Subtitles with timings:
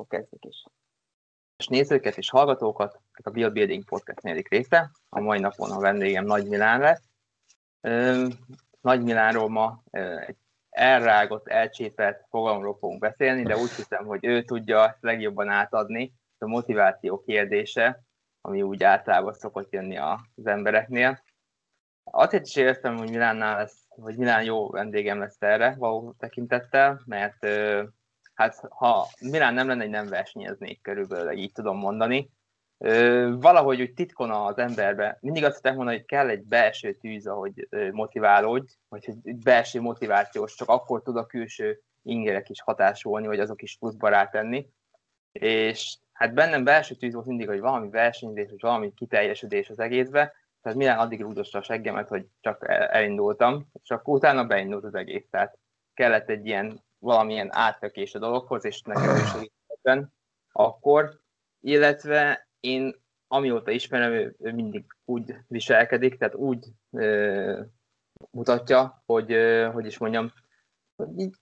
[0.00, 0.64] akkor kezdjük is.
[1.56, 4.90] És nézőket és hallgatókat, a Build Building Podcast negyedik része.
[5.08, 7.02] A mai napon a vendégem Nagy Milán lesz.
[8.80, 9.82] Nagy Milánról ma
[10.26, 10.36] egy
[10.70, 17.22] elrágott, elcsépelt fogalomról fogunk beszélni, de úgy hiszem, hogy ő tudja legjobban átadni a motiváció
[17.22, 18.02] kérdése,
[18.40, 21.22] ami úgy általában szokott jönni az embereknél.
[22.04, 27.46] Azért is éreztem, hogy Milánnál lesz, hogy Milán jó vendégem lesz erre való tekintettel, mert
[28.40, 32.30] hát ha Milán nem lenne, nem versenyeznék körülbelül, így tudom mondani.
[33.38, 37.68] Valahogy úgy titkon az emberbe, mindig azt szokták mondani, hogy kell egy belső tűz, ahogy
[37.92, 43.62] motiválódj, vagy hogy belső motivációs, csak akkor tud a külső ingerek is hatásolni, vagy azok
[43.62, 44.68] is pluszba rátenni.
[45.32, 50.34] És hát bennem belső tűz volt mindig, hogy valami versenyzés, vagy valami kiteljesedés az egészbe,
[50.62, 55.26] tehát Milán addig rúdosta a seggemet, hogy csak elindultam, akkor utána beindult az egész.
[55.30, 55.58] Tehát
[55.94, 60.08] kellett egy ilyen valamilyen átfekés a dologhoz, és nekem is segítettem
[60.52, 61.20] akkor,
[61.60, 62.94] illetve én
[63.28, 67.60] amióta ismerem, ő, ő mindig úgy viselkedik, tehát úgy ö,
[68.30, 70.32] mutatja, hogy, ö, hogy is mondjam,
[70.96, 71.34] hogy így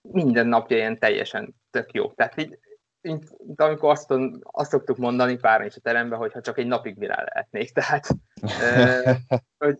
[0.00, 2.12] minden napja ilyen teljesen tök jó.
[2.12, 2.58] Tehát így
[3.00, 6.96] mint, amikor azt, azt szoktuk mondani pár is a teremben, hogy ha csak egy napig
[6.96, 7.72] mirá lehetnék.
[7.72, 8.06] Tehát,
[9.64, 9.78] hogy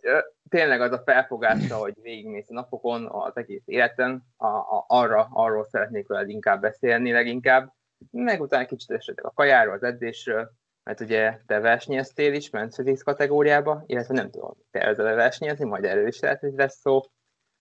[0.48, 5.64] tényleg az a felfogása, hogy végigmész a napokon, az egész életen, a, a, arra, arról
[5.64, 7.72] szeretnék veled inkább beszélni leginkább,
[8.10, 10.52] meg utána kicsit esetleg a kajáról, az edzésről,
[10.82, 16.06] mert ugye te versenyeztél is, men's kategóriába, illetve nem tudom, te ezzel versenyezni, majd erről
[16.06, 17.00] is lehet, hogy lesz szó,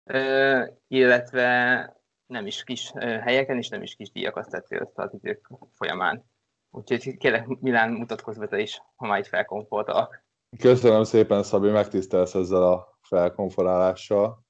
[0.03, 5.50] uh, illetve nem is kis helyeken, és nem is kis díjakat tettél össze az idők
[5.73, 6.25] folyamán.
[6.72, 10.25] Úgyhogy kérlek, Milán mutatkozz be is, ha már így felkonfortalak.
[10.59, 14.44] Köszönöm szépen, Szabi, megtisztelsz ezzel a felkonforálással.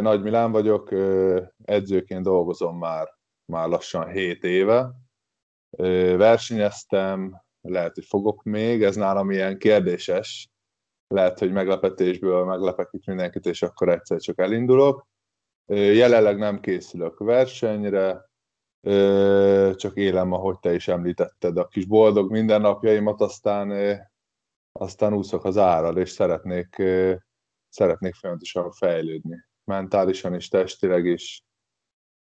[0.00, 0.92] Nagy Milán vagyok,
[1.64, 3.08] edzőként dolgozom már,
[3.52, 4.90] már lassan 7 éve.
[6.16, 10.48] Versenyeztem, lehet, hogy fogok még, ez nálam ilyen kérdéses,
[11.14, 15.06] lehet, hogy meglepetésből meglepek itt mindenkit, és akkor egyszer csak elindulok.
[15.72, 18.30] Jelenleg nem készülök versenyre,
[19.74, 23.98] csak élem, ahogy te is említetted, a kis boldog mindennapjaimat, aztán,
[24.78, 26.82] aztán úszok az árral, és szeretnék,
[27.68, 29.46] szeretnék folyamatosan fejlődni.
[29.64, 31.42] Mentálisan is, testileg is.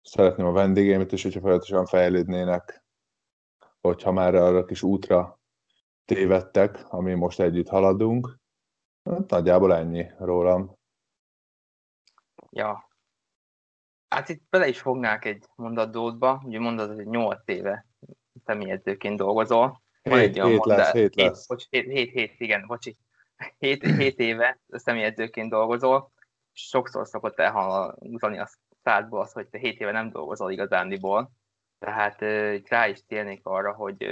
[0.02, 2.84] Szeretném a vendégeimet is, hogyha folyamatosan fejlődnének,
[3.82, 5.40] hogyha már arra a kis útra
[6.06, 8.38] tévedtek, ami most együtt haladunk.
[9.04, 10.78] Hát nagyjából ennyi rólam.
[12.50, 12.90] Ja,
[14.10, 17.86] Hát itt bele is fognák egy mondatdótba, ugye mondod, hogy 8 éve
[18.46, 19.82] személyedzőként dolgozol.
[20.02, 21.48] Hét, hét lesz, hét, hét lesz.
[21.48, 22.98] Bocs, hét, hét, hét, igen, bocsi.
[23.60, 26.12] Hét, hét éve személyedzőként dolgozol,
[26.52, 28.50] sokszor szokott elhangzani a
[28.84, 31.32] szádból az, hogy te hét éve nem dolgozol igazándiból.
[31.80, 32.22] Tehát
[32.68, 34.08] rá is térnék arra, hogy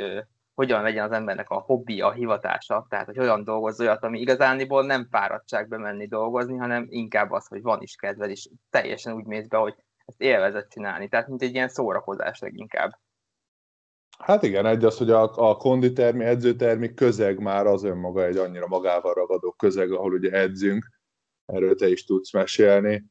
[0.54, 4.86] hogyan legyen az embernek a hobbi, a hivatása, tehát hogy hogyan dolgoz olyat, ami igazániból
[4.86, 9.48] nem fáradtság bemenni dolgozni, hanem inkább az, hogy van is kedved, és teljesen úgy mész
[9.48, 9.76] be, hogy
[10.06, 12.92] ezt élvezett csinálni, tehát mint egy ilyen szórakozás leginkább.
[14.18, 18.68] Hát igen, egy az, hogy a, a konditermi, edzőtermi közeg már az önmaga egy annyira
[18.68, 20.90] magával ragadó közeg, ahol ugye edzünk,
[21.46, 23.06] erről te is tudsz mesélni.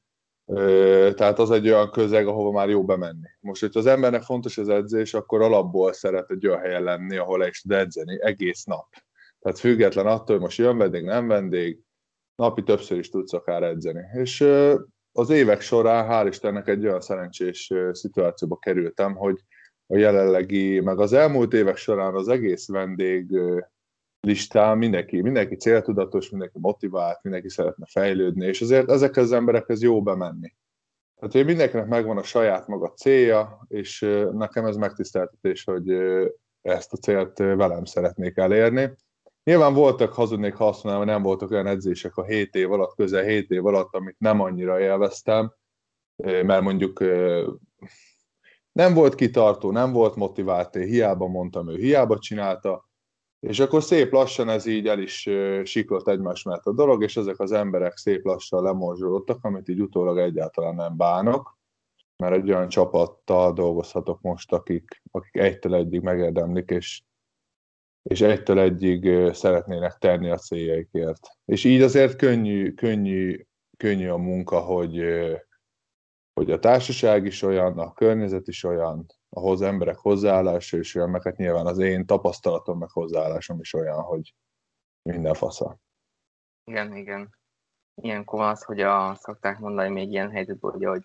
[1.14, 3.28] Tehát az egy olyan közeg, ahova már jó bemenni.
[3.40, 7.46] Most, hogyha az embernek fontos az edzés, akkor alapból szeret egy olyan helyen lenni, ahol
[7.46, 8.86] is tud edzeni egész nap.
[9.38, 11.80] Tehát független attól, hogy most jön vendég, nem vendég,
[12.34, 14.02] napi többször is tudsz akár edzeni.
[14.12, 14.48] És
[15.12, 19.40] az évek során, hál' Istennek egy olyan szerencsés szituációba kerültem, hogy
[19.86, 23.40] a jelenlegi, meg az elmúlt évek során az egész vendég
[24.20, 30.02] listán mindenki, mindenki céltudatos, mindenki motivált, mindenki szeretne fejlődni, és azért ezekhez az emberekhez jó
[30.02, 30.54] bemenni.
[31.16, 34.00] Tehát, hogy mindenkinek megvan a saját maga célja, és
[34.32, 35.90] nekem ez megtiszteltetés, hogy
[36.62, 38.96] ezt a célt velem szeretnék elérni.
[39.44, 43.50] Nyilván voltak, hazudnék, ha azt nem voltak olyan edzések a 7 év alatt, közel 7
[43.50, 45.54] év alatt, amit nem annyira élveztem,
[46.24, 47.00] mert mondjuk
[48.76, 52.88] nem volt kitartó, nem volt motivált, hiába mondtam, ő hiába csinálta,
[53.40, 55.28] és akkor szép lassan ez így el is
[55.64, 60.18] siklott egymás mellett a dolog, és ezek az emberek szép lassan lemorzsolódtak, amit így utólag
[60.18, 61.58] egyáltalán nem bánok,
[62.16, 67.02] mert egy olyan csapattal dolgozhatok most, akik, akik egytől egyig megérdemlik, és
[68.02, 71.28] és egytől egyig szeretnének tenni a céljaikért.
[71.44, 73.46] És így azért könnyű, könnyű,
[73.76, 75.04] könnyű a munka, hogy,
[76.36, 81.22] hogy a társaság is olyan, a környezet is olyan, ahhoz emberek hozzáállása is olyan, meg
[81.22, 84.34] hát nyilván az én tapasztalatom, meg hozzáállásom is olyan, hogy
[85.02, 85.78] minden fasza.
[86.64, 87.36] Igen, igen.
[87.94, 91.02] Ilyenkor az, hogy a, szokták mondani még ilyen helyzetben, hogy, hogy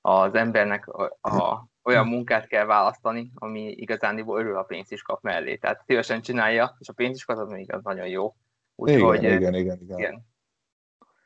[0.00, 5.22] az embernek a, a, olyan munkát kell választani, ami igazán örül a pénzt is kap
[5.22, 5.56] mellé.
[5.56, 8.34] Tehát szívesen csinálja, és a pénzt is kap, az még az nagyon jó.
[8.74, 9.98] Úgyhogy, igen, igen, igen, igen.
[9.98, 10.26] igen.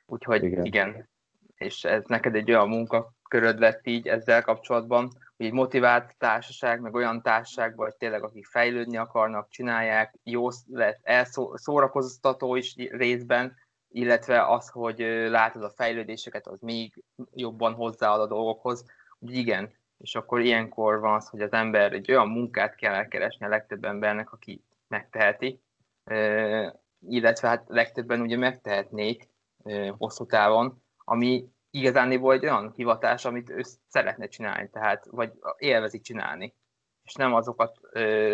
[0.07, 0.65] Úgyhogy igen.
[0.65, 1.09] igen.
[1.55, 2.69] És ez neked egy olyan
[3.35, 8.47] munkaköröd lett így ezzel kapcsolatban, hogy egy motivált társaság, meg olyan társaság, vagy tényleg akik
[8.47, 13.57] fejlődni akarnak, csinálják, jó lett elszórakoztató is részben,
[13.89, 14.99] illetve az, hogy
[15.29, 17.03] látod a fejlődéseket, az még
[17.33, 18.85] jobban hozzáad a dolgokhoz.
[19.19, 23.47] Úgy igen, és akkor ilyenkor van az, hogy az ember egy olyan munkát kell elkeresni
[23.47, 25.61] a legtöbb embernek, aki megteheti,
[27.09, 29.29] illetve hát legtöbben ugye megtehetnék
[29.99, 36.55] hosszú távon, ami igazániból egy olyan hivatás, amit ő szeretne csinálni, tehát, vagy élvezik csinálni.
[37.05, 37.79] És nem azokat,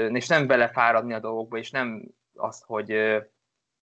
[0.08, 2.04] és nem belefáradni a dolgokba, és nem
[2.34, 2.92] az, hogy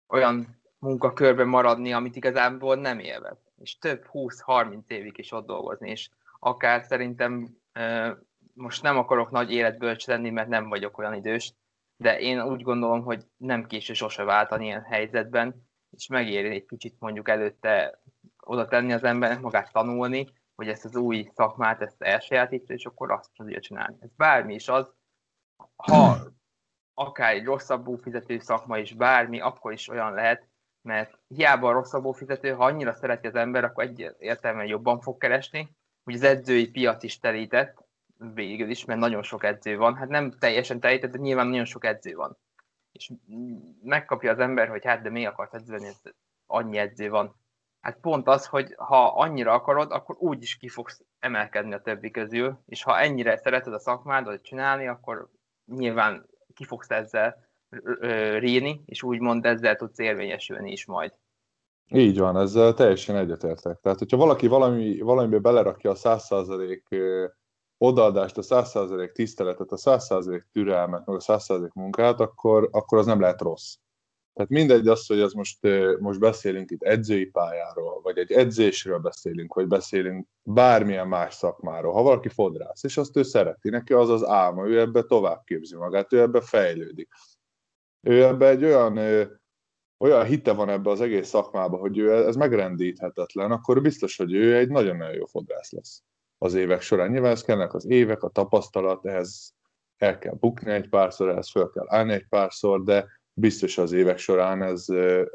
[0.08, 3.38] olyan munkakörben maradni, amit igazából nem élvez.
[3.58, 6.08] És több 20-30 évig is ott dolgozni, és
[6.38, 7.56] akár szerintem
[8.54, 11.52] most nem akarok nagy életbölcs lenni, mert nem vagyok olyan idős,
[11.96, 16.96] de én úgy gondolom, hogy nem késő sose váltani ilyen helyzetben, és megéri egy kicsit
[16.98, 18.00] mondjuk előtte
[18.40, 23.10] oda tenni az embernek, magát tanulni, hogy ezt az új szakmát, ezt elsajátítsa, és akkor
[23.10, 23.96] azt tudja csinálni.
[24.00, 24.92] Ez bármi is az,
[25.76, 26.16] ha
[26.94, 30.48] akár egy rosszabbú fizető szakma is, bármi, akkor is olyan lehet,
[30.82, 35.76] mert hiába a rosszabbú fizető, ha annyira szereti az ember, akkor egyértelműen jobban fog keresni.
[36.04, 37.84] Ugye az edzői piac is telített,
[38.34, 39.94] végül is, mert nagyon sok edző van.
[39.94, 42.38] Hát nem teljesen telített, de nyilván nagyon sok edző van.
[42.92, 43.12] És
[43.82, 45.88] megkapja az ember, hogy hát de mi akarsz edzőni,
[46.46, 47.34] annyi edző van.
[47.80, 52.10] Hát pont az, hogy ha annyira akarod, akkor úgy is ki fogsz emelkedni a többi
[52.10, 55.28] közül, és ha ennyire szereted a szakmádat csinálni, akkor
[55.66, 57.48] nyilván ki fogsz ezzel
[58.38, 61.12] ríni, és úgymond ezzel tudsz érvényesülni is majd.
[61.92, 63.80] Így van, ezzel teljesen egyetértek.
[63.80, 67.30] Tehát, hogyha valaki valami, valamibe belerakja a 100%
[67.78, 73.20] odaadást, a 100% tiszteletet, a 100% türelmet, meg a 100% munkát, akkor, akkor az nem
[73.20, 73.76] lehet rossz.
[74.34, 75.58] Tehát mindegy az, hogy az most,
[75.98, 81.92] most beszélünk itt edzői pályáról, vagy egy edzésről beszélünk, vagy beszélünk bármilyen más szakmáról.
[81.92, 85.76] Ha valaki fodrász, és azt ő szereti, neki az az álma, ő ebbe tovább képzi
[85.76, 87.08] magát, ő ebbe fejlődik.
[88.00, 88.98] Ő ebbe egy olyan,
[89.98, 94.56] olyan hite van ebbe az egész szakmába, hogy ő ez megrendíthetetlen, akkor biztos, hogy ő
[94.56, 96.02] egy nagyon-nagyon jó fodrász lesz
[96.38, 97.10] az évek során.
[97.10, 99.54] Nyilván ez kellnek az évek, a tapasztalat, ehhez
[99.96, 104.18] el kell bukni egy párszor, ehhez fel kell állni egy párszor, de biztos az évek
[104.18, 104.84] során ez,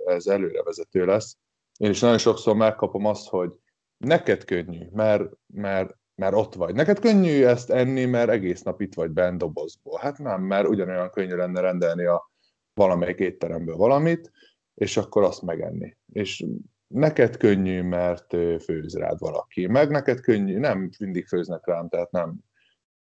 [0.05, 1.37] ez előrevezető lesz.
[1.77, 3.51] Én is nagyon sokszor megkapom azt, hogy
[3.97, 6.75] neked könnyű, mert, mert, mert ott vagy.
[6.75, 9.99] Neked könnyű ezt enni, mert egész nap itt vagy bent dobozból.
[10.01, 12.31] Hát nem, mert ugyanolyan könnyű lenne rendelni a
[12.73, 14.31] valamelyik étteremből valamit,
[14.73, 15.97] és akkor azt megenni.
[16.11, 16.45] És
[16.87, 18.27] neked könnyű, mert
[18.63, 19.67] főz rád valaki.
[19.67, 22.35] Meg neked könnyű, nem mindig főznek rám, tehát nem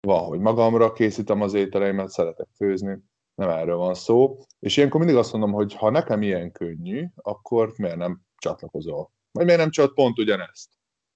[0.08, 2.98] van, hogy magamra készítem az ételeimet, szeretek főzni,
[3.36, 4.38] nem erről van szó.
[4.60, 9.12] És ilyenkor mindig azt mondom, hogy ha nekem ilyen könnyű, akkor miért nem csatlakozol?
[9.32, 10.70] Vagy miért nem csat pont ugyanezt?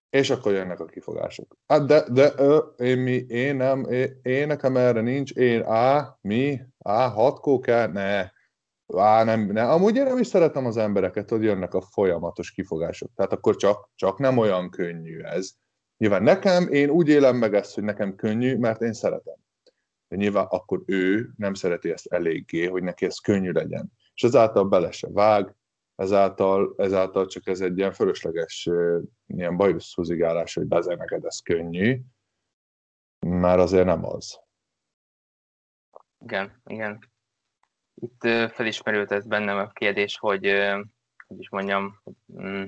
[0.10, 1.58] És akkor jönnek a kifogások.
[1.68, 6.18] Hát de, de ö, én, mi, én nem, én, én nekem erre nincs, én á,
[6.22, 8.30] mi, á, hatkó kell, ne,
[9.02, 9.70] á, nem, ne.
[9.72, 13.12] Amúgy én nem is szeretem az embereket, hogy jönnek a folyamatos kifogások.
[13.16, 15.52] Tehát akkor csak, csak nem olyan könnyű ez.
[15.98, 19.36] Nyilván nekem, én úgy élem meg ezt, hogy nekem könnyű, mert én szeretem
[20.08, 23.92] de nyilván akkor ő nem szereti ezt eléggé, hogy neki ez könnyű legyen.
[24.14, 25.56] És ezáltal bele se vág,
[25.96, 28.70] ezáltal, ezáltal csak ez egy ilyen fölösleges
[29.28, 32.02] ilyen bajuszhúzigálás, hogy de neked ez könnyű,
[33.20, 34.40] már azért nem az.
[36.20, 37.00] Igen, igen.
[37.94, 40.46] Itt felismerült ez bennem a kérdés, hogy,
[41.28, 42.02] hogy is mondjam,
[42.42, 42.66] mm,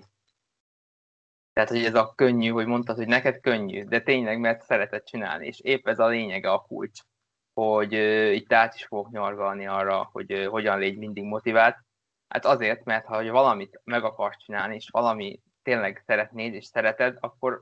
[1.53, 5.47] tehát, hogy ez a könnyű, hogy mondtad, hogy neked könnyű, de tényleg, mert szereted csinálni,
[5.47, 6.99] és épp ez a lényege a kulcs
[7.59, 7.93] hogy
[8.35, 11.77] itt át is fogok nyargalni arra, hogy hogyan légy mindig motivált.
[12.27, 17.61] Hát azért, mert ha valamit meg akarsz csinálni, és valami tényleg szeretnéd és szereted, akkor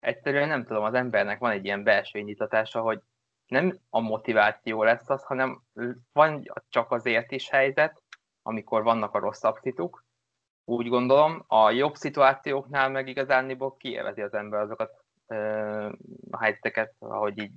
[0.00, 3.00] egyszerűen nem tudom, az embernek van egy ilyen belső indítatása, hogy
[3.46, 5.62] nem a motiváció lesz az, hanem
[6.12, 8.02] van csak azért is helyzet,
[8.42, 10.04] amikor vannak a rosszabb szituk,
[10.64, 15.04] úgy gondolom, a jobb szituációknál meg igazándiból kielvezi az ember azokat
[16.30, 17.52] a helyzeteket, ahogy így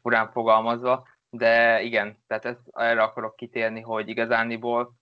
[0.00, 4.94] furán fogalmazva, de igen, tehát ezt, erre akarok kitérni, hogy igazániból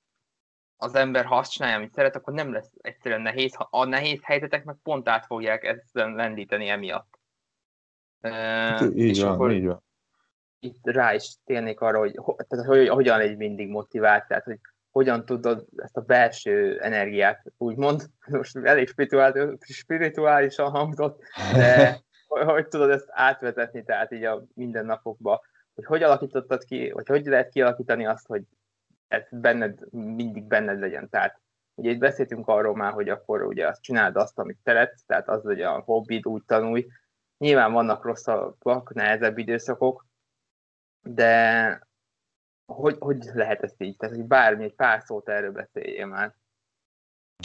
[0.76, 3.56] az ember, ha azt csinálja, amit szeret, akkor nem lesz egyszerűen nehéz.
[3.70, 7.18] A nehéz helyzetek meg pont át fogják ezt lendíteni emiatt.
[8.20, 9.84] Hát, így és van, akkor így van.
[10.58, 14.58] Itt rá is térnék arra, hogy, tehát, hogy hogyan egy mindig motivált, tehát hogy
[14.90, 18.92] hogyan tudod ezt a belső energiát, úgymond, most elég
[19.58, 26.90] spirituálisan hangzott, de hogy, tudod ezt átvezetni, tehát így a mindennapokba, hogy hogy alakítottad ki,
[26.90, 28.42] vagy hogy lehet kialakítani azt, hogy
[29.08, 31.08] ez benned, mindig benned legyen.
[31.08, 31.40] Tehát
[31.74, 35.42] ugye itt beszéltünk arról már, hogy akkor ugye azt csináld azt, amit szeretsz, tehát az
[35.42, 36.86] legyen a hobbid, úgy tanulj.
[37.38, 40.06] Nyilván vannak rosszabbak, nehezebb időszakok,
[41.00, 41.80] de
[42.66, 43.96] hogy, hogy lehet ezt így?
[43.96, 46.34] Tehát, hogy bármi, egy pár szót erről beszéljél már.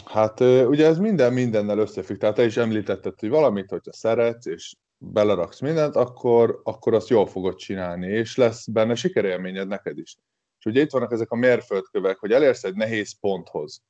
[0.04, 2.18] Hát ugye ez minden mindennel összefügg.
[2.18, 7.26] Tehát te is említetted, hogy valamit, hogyha szeretsz, és beleraksz mindent, akkor, akkor azt jól
[7.26, 10.16] fogod csinálni, és lesz benne sikerélményed neked is.
[10.58, 13.82] És ugye itt vannak ezek a mérföldkövek, hogy elérsz egy nehéz ponthoz.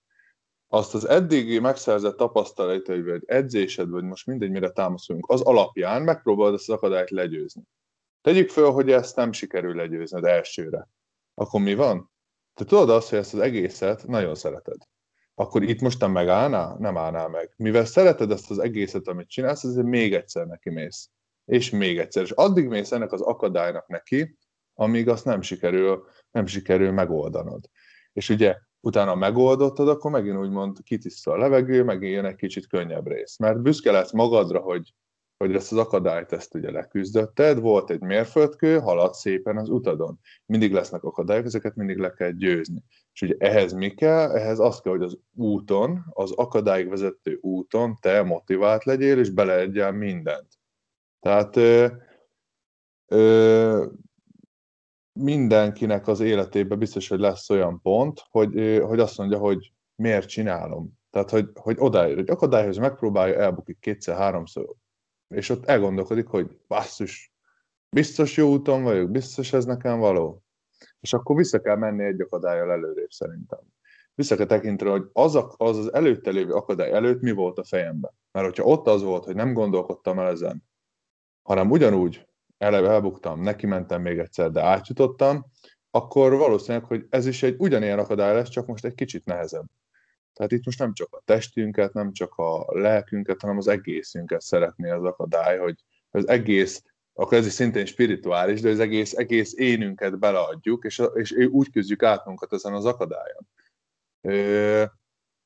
[0.68, 6.54] Azt az eddigi megszerzett tapasztalatai, vagy edzésed, vagy most mindegy, mire támaszolunk, az alapján megpróbálod
[6.54, 7.62] ezt az akadályt legyőzni.
[8.20, 10.88] Tegyük föl, hogy ezt nem sikerül legyőzned elsőre.
[11.34, 12.10] Akkor mi van?
[12.54, 14.76] Te tudod azt, hogy ezt az egészet nagyon szereted.
[15.34, 16.76] Akkor itt most nem megállnál?
[16.78, 17.54] Nem állnál meg.
[17.56, 21.10] Mivel szereted ezt az egészet, amit csinálsz, ezért még egyszer neki mész.
[21.44, 22.22] És még egyszer.
[22.22, 24.38] És addig mész ennek az akadálynak neki,
[24.74, 27.70] amíg azt nem sikerül, nem sikerül megoldanod.
[28.12, 33.06] És ugye utána megoldottad, akkor megint úgymond kitiszta a levegő, megint jön egy kicsit könnyebb
[33.06, 33.38] rész.
[33.38, 34.94] Mert büszke lesz magadra, hogy
[35.46, 40.18] hogy ezt az akadályt ezt ugye leküzdötted, volt egy mérföldkő, halad szépen az utadon.
[40.46, 42.82] Mindig lesznek akadályok, ezeket mindig le kell győzni.
[43.12, 44.30] És ugye ehhez mi kell?
[44.30, 49.92] Ehhez az kell, hogy az úton, az akadályig vezető úton te motivált legyél, és beleegyel
[49.92, 50.48] mindent.
[51.20, 51.86] Tehát ö,
[53.06, 53.86] ö,
[55.20, 60.28] mindenkinek az életében biztos, hogy lesz olyan pont, hogy, ö, hogy azt mondja, hogy miért
[60.28, 61.00] csinálom.
[61.10, 64.74] Tehát, hogy, hogy odáig, hogy akadályhoz megpróbálja, elbukik kétszer, háromszor,
[65.32, 67.32] és ott elgondolkodik, hogy basszus,
[67.90, 70.42] biztos jó úton vagyok, biztos ez nekem való.
[71.00, 73.60] És akkor vissza kell menni egy akadályal előrébb szerintem.
[74.14, 77.64] Vissza kell tekinteni, hogy az, a, az az előtte lévő akadály előtt mi volt a
[77.64, 78.12] fejemben.
[78.32, 80.64] Mert hogyha ott az volt, hogy nem gondolkodtam el ezen,
[81.42, 82.26] hanem ugyanúgy
[82.58, 85.46] eleve elbuktam, neki mentem még egyszer, de átjutottam,
[85.90, 89.66] akkor valószínűleg, hogy ez is egy ugyanilyen akadály lesz, csak most egy kicsit nehezebb.
[90.32, 94.90] Tehát itt most nem csak a testünket, nem csak a lelkünket, hanem az egészünket szeretné
[94.90, 95.74] az akadály, hogy
[96.10, 101.32] az egész, akkor ez is szintén spirituális, de az egész, egész énünket beleadjuk, és, és
[101.50, 103.48] úgy küzdjük át magunkat ezen az akadályon.
[104.20, 104.84] Ö,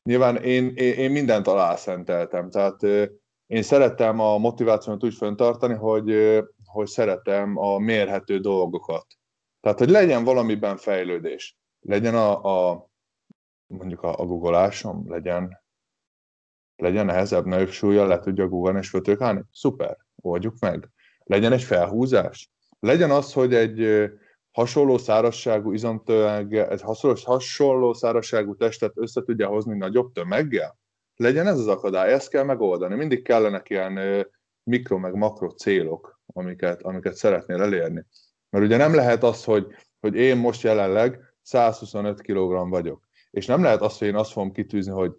[0.03, 3.05] nyilván én, én, én mindent alászenteltem, tehát ö,
[3.47, 9.07] én szerettem a motivációt úgy föntartani, hogy, ö, hogy szeretem a mérhető dolgokat.
[9.61, 11.59] Tehát, hogy legyen valamiben fejlődés.
[11.81, 12.91] Legyen a, a
[13.67, 15.63] mondjuk a, a guggolásom legyen,
[16.77, 19.43] legyen nehezebb, nagyobb súlya, le tudja guggolni és föltőkálni?
[19.53, 20.91] Szuper, oldjuk meg.
[21.25, 22.51] Legyen egy felhúzás.
[22.81, 24.11] Legyen az, hogy egy
[24.51, 26.83] hasonló szárasságú izomtömeg, egy
[27.25, 30.79] hasonló, szárasságú testet össze tudja hozni nagyobb tömeggel?
[31.17, 32.95] Legyen ez az akadály, ezt kell megoldani.
[32.95, 34.27] Mindig kellenek ilyen
[34.63, 38.07] mikro meg makro célok, amiket, amiket szeretnél elérni.
[38.51, 39.67] Mert ugye nem lehet az, hogy,
[40.01, 43.06] hogy én most jelenleg 125 kg vagyok
[43.37, 45.13] és nem lehet azt, hogy én azt fogom kitűzni, hogy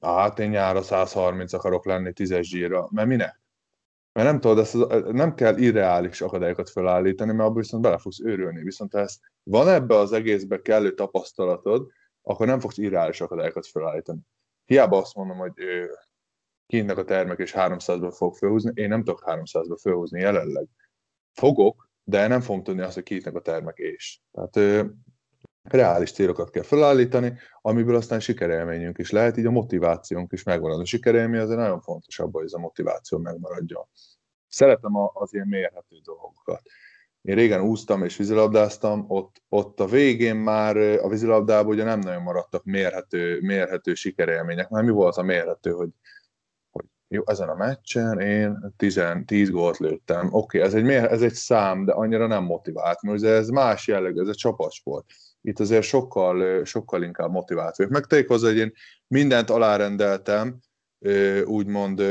[0.00, 3.40] hát én nyára 130 akarok lenni 10-es zsírra, mert minek?
[4.12, 8.20] Mert nem tudod, ezt az, nem kell irreális akadályokat felállítani, mert abból viszont bele fogsz
[8.20, 8.62] őrülni.
[8.62, 11.90] Viszont ha ezt van ebbe az egészbe kellő tapasztalatod,
[12.22, 14.20] akkor nem fogsz irreális akadályokat felállítani.
[14.64, 15.52] Hiába azt mondom, hogy
[16.66, 20.66] kintnek a termek és 300-ba fog felhúzni, én nem tudok 300-ba felhúzni jelenleg.
[21.32, 24.20] Fogok, de nem fogom tudni azt, hogy kintnek a termek és.
[24.30, 24.86] Tehát
[25.62, 30.80] reális célokat kell felállítani, amiből aztán sikerélményünk is lehet, így a motivációnk is megvan.
[30.80, 33.88] A sikerélmény azért nagyon fontos abban, hogy ez a motiváció megmaradjon.
[34.48, 36.62] Szeretem az ilyen mérhető dolgokat.
[37.22, 42.22] Én régen úsztam és vízilabdáztam, ott, ott a végén már a vízilabdában ugye nem nagyon
[42.22, 44.68] maradtak mérhető, mérhető sikerélmények.
[44.68, 45.90] Már mi volt a mérhető, hogy,
[46.70, 50.28] hogy jó, ezen a meccsen én 10, 10 gólt lőttem.
[50.30, 54.20] Oké, okay, ez, egy, ez egy szám, de annyira nem motivált, mert ez más jellegű,
[54.20, 55.06] ez egy csapatsport
[55.42, 57.92] itt azért sokkal, sokkal inkább motivált vagyok.
[57.92, 58.72] Meg hozzá, hogy én
[59.06, 60.58] mindent alárendeltem,
[61.44, 62.02] úgymond,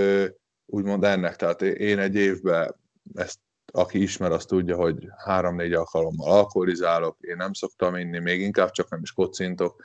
[0.66, 1.36] úgymond ennek.
[1.36, 2.76] Tehát én egy évben,
[3.14, 3.40] ezt
[3.74, 8.90] aki ismer, azt tudja, hogy három-négy alkalommal alkoholizálok, én nem szoktam inni, még inkább csak
[8.90, 9.84] nem is kocintok,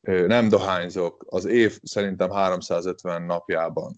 [0.00, 3.96] nem dohányzok, az év szerintem 350 napjában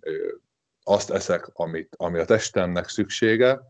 [0.83, 3.61] azt eszek, amit, ami a testemnek szüksége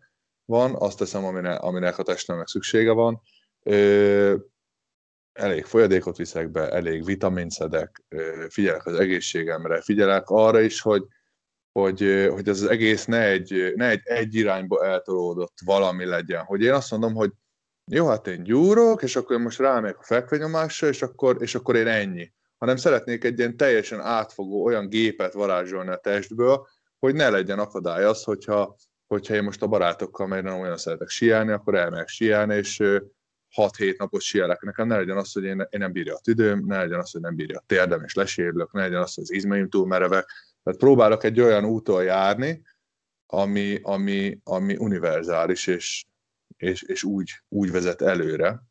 [0.44, 3.20] van, azt teszem, aminek, aminek a testemnek szüksége van
[5.36, 8.02] elég folyadékot viszek be, elég vitamint szedek,
[8.48, 11.02] figyelek az egészségemre, figyelek arra is, hogy,
[11.72, 16.44] hogy, hogy ez az egész ne egy, ne egy, egy irányba eltolódott valami legyen.
[16.44, 17.30] Hogy én azt mondom, hogy
[17.90, 21.86] jó, hát én gyúrok, és akkor most rámegyek a fekvenyomásra, és akkor, és akkor én
[21.86, 22.32] ennyi.
[22.58, 26.66] Hanem szeretnék egy ilyen teljesen átfogó olyan gépet varázsolni a testből,
[26.98, 28.76] hogy ne legyen akadály az, hogyha
[29.06, 32.82] hogyha én most a barátokkal mert nem olyan szeretek síelni, akkor elmegyek síelni, és
[33.56, 34.60] 6-7 napot síelek.
[34.60, 37.20] Nekem ne legyen az, hogy én, én nem bírja a tüdőm, ne legyen az, hogy
[37.20, 40.26] nem bírja a térdem, és lesérülök, ne legyen az, hogy az izmeim túl merevek.
[40.62, 42.62] Tehát próbálok egy olyan úton járni,
[43.26, 46.04] ami, ami, ami univerzális, és,
[46.56, 48.62] és, és úgy, úgy vezet előre.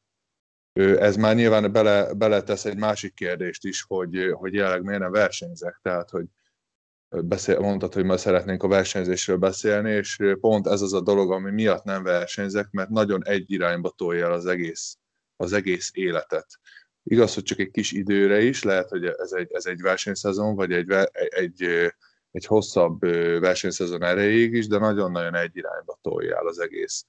[0.80, 5.80] Ez már nyilván bele, beletesz egy másik kérdést is, hogy, hogy jelenleg miért nem versenyzek,
[5.82, 6.26] tehát hogy
[7.10, 11.52] beszél, mondtad, hogy ma szeretnénk a versenyzésről beszélni, és pont ez az a dolog, ami
[11.52, 14.98] miatt nem versenyzek, mert nagyon egy irányba tolja el az egész,
[15.36, 16.48] az egész életet.
[17.04, 20.72] Igaz, hogy csak egy kis időre is, lehet, hogy ez egy, ez egy versenyszezon, vagy
[20.72, 21.64] egy, egy,
[22.32, 23.00] egy hosszabb
[23.40, 27.06] versenyszezon erejéig is, de nagyon-nagyon egy irányba tolja el az egész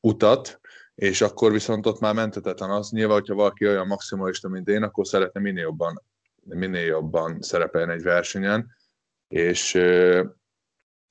[0.00, 0.60] utat,
[0.94, 2.90] és akkor viszont ott már mentetetlen az.
[2.90, 6.02] Nyilván, hogyha valaki olyan maximalista, mint én, akkor szeretne minél jobban,
[6.42, 8.74] minél jobban szerepelni egy versenyen,
[9.34, 9.74] és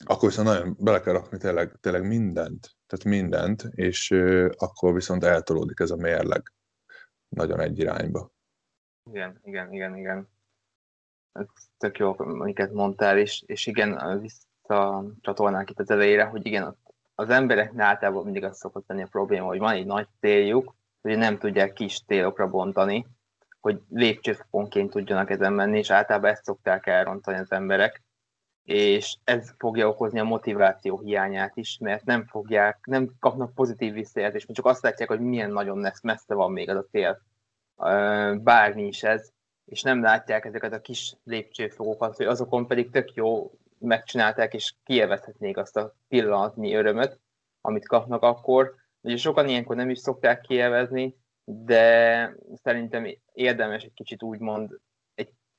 [0.05, 4.11] akkor viszont nagyon bele kell rakni tényleg, tényleg mindent, tehát mindent, és
[4.57, 6.53] akkor viszont eltolódik ez a mérleg
[7.29, 8.31] nagyon egy irányba.
[9.11, 10.29] Igen, igen, igen, igen.
[11.77, 16.77] Tök jó, amiket mondtál, és, és igen, visszacsatolnánk itt az elejére, hogy igen,
[17.15, 21.17] az embereknek általában mindig az szokott lenni a probléma, hogy van egy nagy céljuk, hogy
[21.17, 23.07] nem tudják kis célokra bontani,
[23.63, 28.01] hogy lépcsőfokonként tudjanak ezen menni, és általában ezt szokták elrontani az emberek,
[28.63, 34.53] és ez fogja okozni a motiváció hiányát is, mert nem fogják, nem kapnak pozitív visszajelzést,
[34.53, 37.22] csak azt látják, hogy milyen nagyon messze van még az a cél.
[38.43, 39.32] Bármi is ez,
[39.65, 45.58] és nem látják ezeket a kis lépcsőfokokat, hogy azokon pedig tök jó megcsinálták, és kielvezhetnék
[45.58, 47.20] azt a pillanatnyi örömöt,
[47.62, 48.75] amit kapnak akkor.
[49.01, 54.79] Ugye sokan ilyenkor nem is szokták kielvezni, de szerintem érdemes egy kicsit úgymond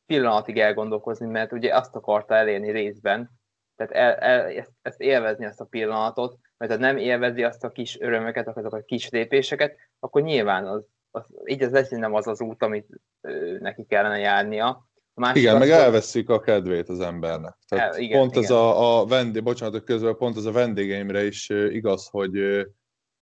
[0.06, 3.30] pillanatig elgondolkozni, mert ugye azt akarta elérni részben,
[3.76, 7.70] tehát el, el, ezt, ezt élvezni ezt a pillanatot, mert ha nem élvezi azt a
[7.70, 12.26] kis örömöket, azokat a kis lépéseket, akkor nyilván az, az így az lesz nem az
[12.26, 12.88] az út, amit
[13.20, 17.56] ö, neki kellene járnia, Másik igen, meg elveszik a kedvét az embernek.
[17.68, 18.42] Tehát el, igen, pont igen.
[18.42, 22.66] ez a, a vendég, bocsánat, közben pont ez a vendégeimre is igaz, hogy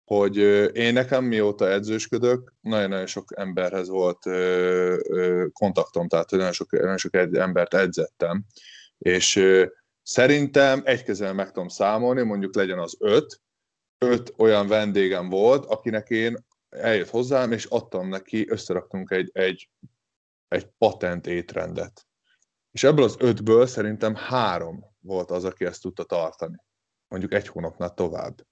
[0.05, 0.37] hogy
[0.77, 4.19] én nekem mióta edzősködök, nagyon-nagyon sok emberhez volt
[5.53, 8.45] kontaktom, tehát nagyon sok, nagyon sok embert edzettem,
[8.99, 9.43] és
[10.03, 13.41] szerintem egy kezel meg tudom számolni, mondjuk legyen az öt,
[13.99, 19.69] öt olyan vendégem volt, akinek én eljött hozzám, és adtam neki, összeraktunk egy, egy
[20.53, 22.07] egy patent étrendet.
[22.71, 26.57] És ebből az ötből szerintem három volt az, aki ezt tudta tartani.
[27.09, 28.47] Mondjuk egy hónapnál tovább.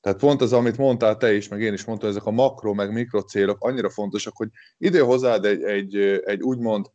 [0.00, 2.92] Tehát pont az, amit mondtál te is, meg én is mondtam, ezek a makro, meg
[2.92, 6.86] mikro célok annyira fontosak, hogy ide hozzád egy, egy, egy úgymond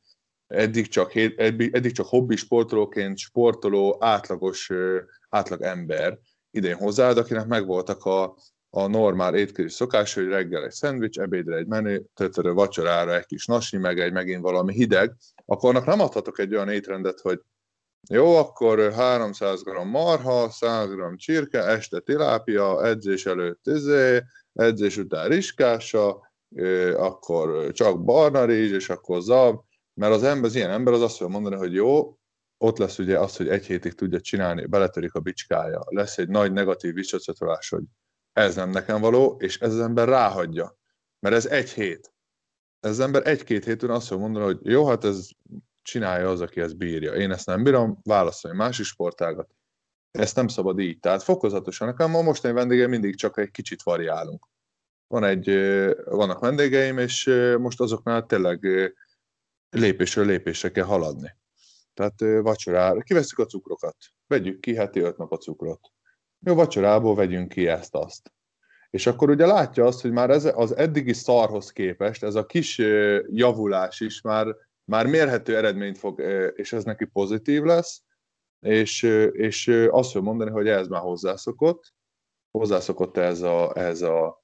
[0.47, 4.71] eddig csak, eddig csak hobbi sportolóként sportoló átlagos
[5.29, 6.19] átlag ember
[6.51, 8.35] idén hozzád, akinek megvoltak a,
[8.69, 13.45] a normál étkezés szokás, hogy reggel egy szendvics, ebédre egy menü, tötörő vacsorára egy kis
[13.45, 15.15] nasi, meg egy megint valami hideg,
[15.45, 17.41] akkor annak nem adhatok egy olyan étrendet, hogy
[18.09, 24.21] jó, akkor 300 g marha, 100 g csirke, este tilápia, edzés előtt izé,
[24.53, 26.31] edzés után riskása,
[26.95, 29.63] akkor csak barna rizs, és akkor zab,
[29.93, 32.17] mert az ember, az ilyen ember az azt fogja mondani, hogy jó,
[32.57, 36.51] ott lesz ugye az, hogy egy hétig tudja csinálni, beletörik a bicskája, lesz egy nagy
[36.51, 37.83] negatív visszacsatolás, hogy
[38.33, 40.77] ez nem nekem való, és ez az ember ráhagyja.
[41.19, 42.13] Mert ez egy hét.
[42.79, 45.27] Ez az ember egy-két hétön azt fog mondani, hogy jó, hát ez
[45.85, 47.13] csinálja az, aki ezt bírja.
[47.13, 49.49] Én ezt nem bírom, válaszolj másik sportágat.
[50.11, 50.99] Ezt nem szabad így.
[50.99, 51.87] Tehát fokozatosan.
[51.87, 54.47] Nekem ma mostani vendége mindig csak egy kicsit variálunk.
[55.07, 55.45] Van egy,
[56.05, 57.25] vannak vendégeim, és
[57.57, 58.67] most azoknál tényleg
[59.69, 61.35] lépésről lépésre kell haladni.
[61.93, 63.95] Tehát vacsorára, kiveszük a cukrokat,
[64.27, 65.93] vegyük ki heti öt nap a cukrot
[66.45, 68.33] jó, vacsorából vegyünk ki ezt-azt.
[68.89, 72.77] És akkor ugye látja azt, hogy már ez az eddigi szarhoz képest ez a kis
[73.27, 74.47] javulás is már,
[74.85, 76.19] már mérhető eredményt fog,
[76.55, 78.03] és ez neki pozitív lesz,
[78.59, 81.93] és, és azt fog mondani, hogy ez már hozzászokott,
[82.51, 84.43] hozzászokott ez a, ez a,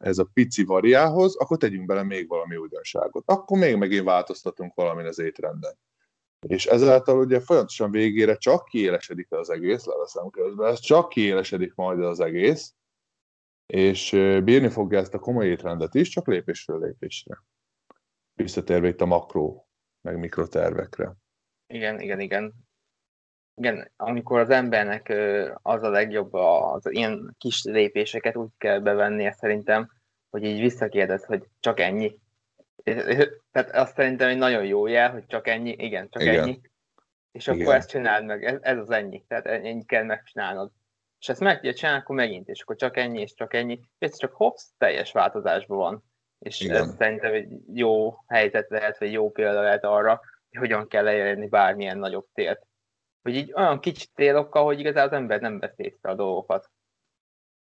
[0.00, 3.22] ez a pici variához, akkor tegyünk bele még valami újdonságot.
[3.26, 5.78] Akkor még megint változtatunk valamin az étrenden.
[6.46, 12.00] És ezáltal ugye folyamatosan végére csak kiélesedik az egész, leveszem közben, ez csak kiélesedik majd
[12.00, 12.74] az egész,
[13.66, 14.10] és
[14.44, 17.42] bírni fogja ezt a komoly étrendet is, csak lépésről lépésre.
[18.34, 19.63] Visszatérve itt a makró,
[20.04, 21.12] meg mikrotervekre.
[21.66, 22.52] Igen, igen, igen.
[23.54, 25.08] Igen, amikor az embernek
[25.62, 29.90] az a legjobb, az ilyen kis lépéseket úgy kell bevennie szerintem,
[30.30, 32.18] hogy így visszakérdez, hogy csak ennyi,
[33.52, 36.42] tehát azt szerintem egy nagyon jó jel, hogy csak ennyi, igen, csak igen.
[36.42, 36.60] ennyi.
[37.32, 37.74] És akkor igen.
[37.74, 40.70] ezt csináld meg, ez, ez az ennyi, tehát ennyi kell megcsinálnod.
[41.20, 44.08] és ezt meg tudja csinálni, akkor megint, és akkor csak ennyi, és csak ennyi, és
[44.10, 46.04] ez csak hopsz, teljes változásban van.
[46.44, 46.76] És Igen.
[46.76, 51.48] ez szerintem egy jó helyzet lehet, vagy jó példa lehet arra, hogy hogyan kell elérni
[51.48, 52.66] bármilyen nagyobb célt.
[53.22, 56.70] Hogy így olyan kicsi célokkal, hogy igazából az ember nem vesz észre a dolgokat.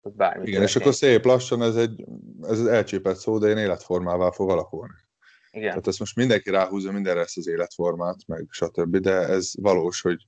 [0.00, 2.04] Bármi Igen, és akkor szép lassan ez egy,
[2.42, 4.94] ez egy elcsépelt szó, de én életformává fog alakulni.
[5.50, 5.68] Igen.
[5.68, 10.26] Tehát ezt most mindenki ráhúzza mindenre ezt az életformát, meg stb., de ez valós, hogy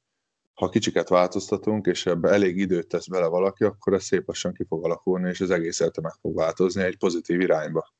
[0.54, 4.64] ha kicsiket változtatunk, és ebbe elég időt tesz bele valaki, akkor ez szép lassan ki
[4.64, 7.94] fog alakulni, és az egész élete meg fog változni egy pozitív irányba.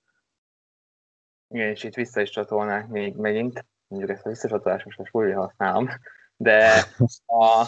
[1.51, 5.89] Igen, és itt vissza is csatolnák még megint, mondjuk ezt a visszacsatolásos most újra használom,
[6.37, 6.85] de
[7.27, 7.67] a,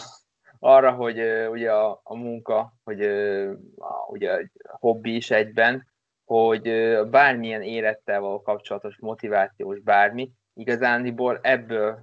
[0.58, 5.90] arra, hogy uh, ugye a, a munka, hogy uh, a, ugye a hobbi is egyben,
[6.24, 12.02] hogy uh, bármilyen élettel való kapcsolatos motivációs bármi, igazániból ebből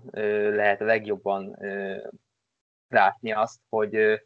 [0.55, 1.57] lehet a legjobban
[2.87, 4.21] látni azt, hogy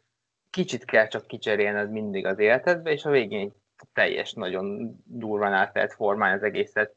[0.50, 3.52] kicsit kell csak kicserélned mindig az életedbe, és a végén
[3.92, 6.94] teljes, nagyon durván átelt formány az egészet.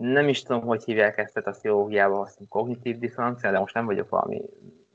[0.00, 3.86] Nem is tudom, hogy hívják ezt a pszichológiában, azt mondom, kognitív diszonancia, de most nem
[3.86, 4.42] vagyok valami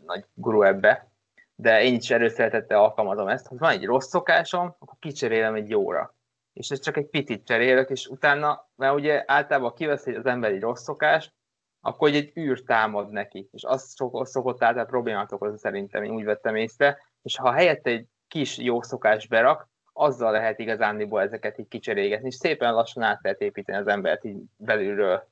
[0.05, 1.11] nagy guru ebbe,
[1.55, 6.15] de én is előszeretettel alkalmazom ezt, hogy van egy rossz szokásom, akkor kicserélem egy jóra.
[6.53, 10.61] És ez csak egy picit cserélök, és utána, mert ugye általában kiveszi az ember egy
[10.61, 11.33] rossz szokást,
[11.81, 16.55] akkor egy űr támad neki, és az szokott általában problémát okozni szerintem, én úgy vettem
[16.55, 19.68] észre, és ha helyette egy kis jó szokás berak,
[19.99, 24.41] azzal lehet igazándiból ezeket így kicserégetni, és szépen lassan át lehet építeni az embert így
[24.57, 25.27] belülről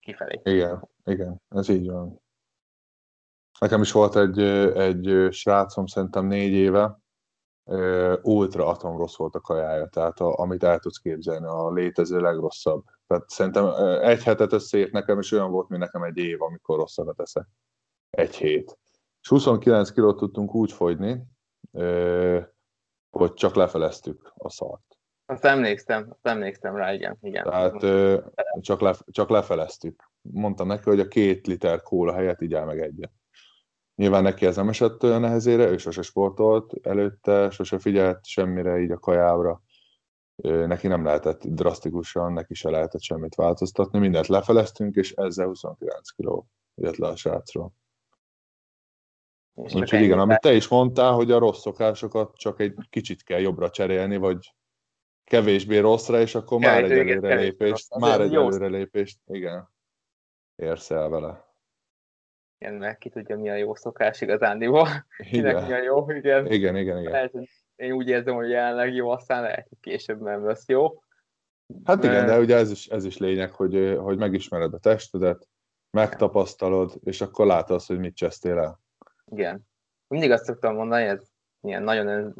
[0.00, 0.40] kifelé.
[0.44, 2.22] Igen, igen, ez így van.
[3.60, 4.38] Nekem is volt egy,
[4.78, 6.98] egy srácom, szerintem négy éve,
[8.22, 12.84] ultra atom rossz volt a kajája, tehát a, amit el tudsz képzelni, a létező legrosszabb.
[13.06, 13.66] Tehát szerintem
[14.02, 17.46] egy hetet összeért nekem, és olyan volt, mint nekem egy év, amikor rosszabbat eszek.
[18.10, 18.78] Egy hét.
[19.20, 21.22] És 29 kilót tudtunk úgy fogyni,
[23.16, 24.98] hogy csak lefeleztük a szart.
[25.26, 27.16] Azt emlékszem, azt emlékszem rá, igen.
[27.20, 27.44] igen.
[27.44, 27.72] Tehát
[28.60, 30.10] csak, le, csak lefeleztük.
[30.20, 33.12] Mondtam neki, hogy a két liter kóla helyett így el meg egyet.
[33.94, 38.90] Nyilván neki ez nem esett olyan nehezére, ő sose sportolt előtte, sose figyelt semmire így
[38.90, 39.62] a kajára.
[40.42, 46.48] Neki nem lehetett drasztikusan, neki se lehetett semmit változtatni, mindent lefeleztünk, és ezzel 29 kiló
[46.74, 47.72] jött le a srácról.
[49.54, 53.70] Úgyhogy igen, amit te is mondtál, hogy a rossz szokásokat csak egy kicsit kell jobbra
[53.70, 54.54] cserélni, vagy
[55.24, 59.68] kevésbé rosszra, és akkor már egy előrelépést, már egy előrelépést, igen,
[60.56, 61.54] érsz el vele
[62.64, 64.88] igen, mert ki tudja, mi a jó szokás igazándiból.
[65.30, 66.46] Kinek mi a jó, igen.
[66.46, 67.12] Igen, igen, igen.
[67.12, 67.32] Lehet,
[67.76, 71.02] én úgy érzem, hogy jelenleg jó, aztán lehet, hogy később nem lesz jó.
[71.84, 72.10] Hát de...
[72.10, 75.48] igen, de ugye ez is, ez is lényeg, hogy, hogy megismered a testedet,
[75.90, 78.80] megtapasztalod, és akkor látod, hogy mit csesztél el.
[79.36, 79.66] Igen.
[80.08, 81.20] Mindig azt szoktam mondani, ez
[81.60, 82.34] ilyen nagyon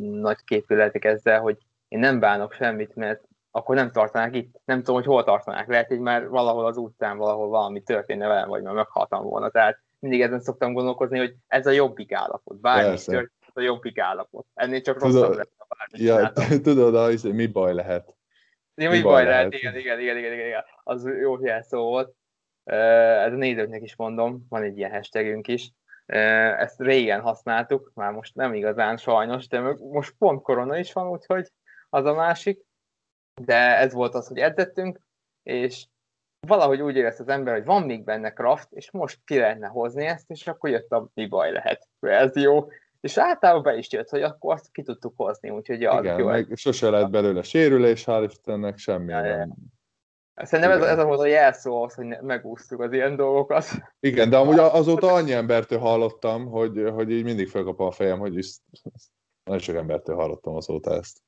[0.00, 4.60] nagy képületek ezzel, hogy én nem bánok semmit, mert akkor nem tartanák itt.
[4.64, 5.68] Nem tudom, hogy hol tartanák.
[5.68, 9.50] Lehet, hogy már valahol az utcán valahol valami történne velem, vagy már meghaltam volna.
[9.50, 12.60] Tehát mindig ezen szoktam gondolkozni, hogy ez a jobbik állapot.
[12.60, 14.46] Bármi is történt, a jobbik állapot.
[14.54, 18.16] Ennél csak rosszabb lesz, a ja, tudod, hogy mi baj lehet.
[18.74, 19.52] Ja, mi, mi baj, baj lehet, lehet.
[19.52, 22.14] Igen, igen, igen, igen, igen, az jó jelszó volt.
[22.64, 25.72] Ez a nézőknek is mondom, van egy ilyen hashtagünk is.
[26.06, 29.60] Ezt régen használtuk, már most nem igazán sajnos, de
[29.92, 31.52] most pont korona is van, úgyhogy
[31.88, 32.64] az a másik
[33.40, 35.00] de ez volt az, hogy edzettünk,
[35.42, 35.86] és
[36.46, 40.04] valahogy úgy érezte az ember, hogy van még benne kraft, és most ki lehetne hozni
[40.04, 44.22] ezt, és akkor jött a mi baj lehet verzió, és általában be is jött, hogy
[44.22, 46.26] akkor azt ki tudtuk hozni, úgyhogy ja, Igen, jó.
[46.26, 49.54] meg sose lett belőle sérülés, hál' Istennek semmi ja, nem.
[50.34, 53.64] Szerintem ez, ez volt a jelszó az, hogy megúsztuk az ilyen dolgokat.
[54.00, 58.36] Igen, de amúgy azóta annyi embertől hallottam, hogy, hogy így mindig felkap a fejem, hogy
[58.36, 58.58] is
[59.44, 61.18] nagyon sok embertől hallottam azóta ezt.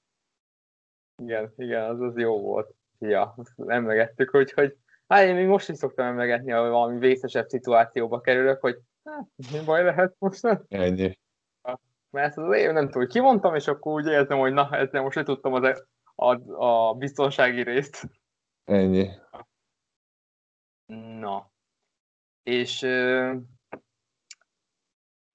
[1.23, 2.75] Igen, igen, az az jó volt.
[2.99, 3.35] Ja,
[3.67, 4.77] emlegettük, úgyhogy
[5.09, 9.65] hát én még most is szoktam emlegetni, ha valami vészesebb szituációba kerülök, hogy hát, mi
[9.65, 10.45] baj lehet most?
[10.69, 11.19] Ennyi.
[12.11, 15.25] Mert az én nem tudom, kimondtam, és akkor úgy érzem, hogy na, ezt nem most
[15.25, 18.09] tudtam az, a, a biztonsági részt.
[18.65, 19.11] Ennyi.
[21.19, 21.51] Na.
[22.43, 22.81] És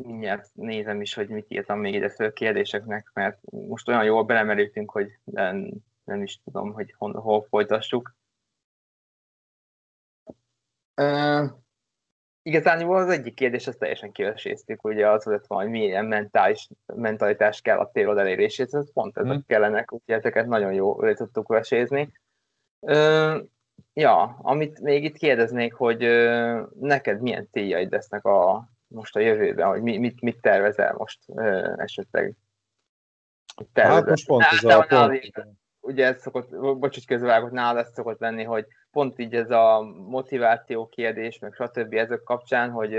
[0.03, 4.91] mindjárt nézem is, hogy mit írtam még ide föl kérdéseknek, mert most olyan jól belemerültünk,
[4.91, 5.69] hogy nem,
[6.03, 8.15] nem is tudom, hogy hol, hol folytassuk.
[11.01, 11.49] Uh,
[12.41, 17.61] igazán az egyik kérdés, azt teljesen kiveséztük, ugye az volt van, hogy milyen mentális, mentalitás
[17.61, 19.39] kell a célod eléréséhez, ez pont ezek mm.
[19.47, 22.11] kellenek, úgyhogy ezeket nagyon jó le tudtuk vesézni.
[22.79, 23.43] Uh,
[23.93, 29.67] ja, amit még itt kérdeznék, hogy uh, neked milyen céljaid lesznek a most a jövőben,
[29.67, 31.19] hogy mit, mit tervezel most
[31.75, 32.35] esetleg
[33.73, 35.31] Hát most pont ez a pont.
[35.81, 39.81] Ugye ez szokott, bocs, hogy közvágott, nála ez szokott lenni, hogy pont így ez a
[40.07, 41.93] motiváció kérdés, meg stb.
[41.93, 42.89] ezek kapcsán, hogy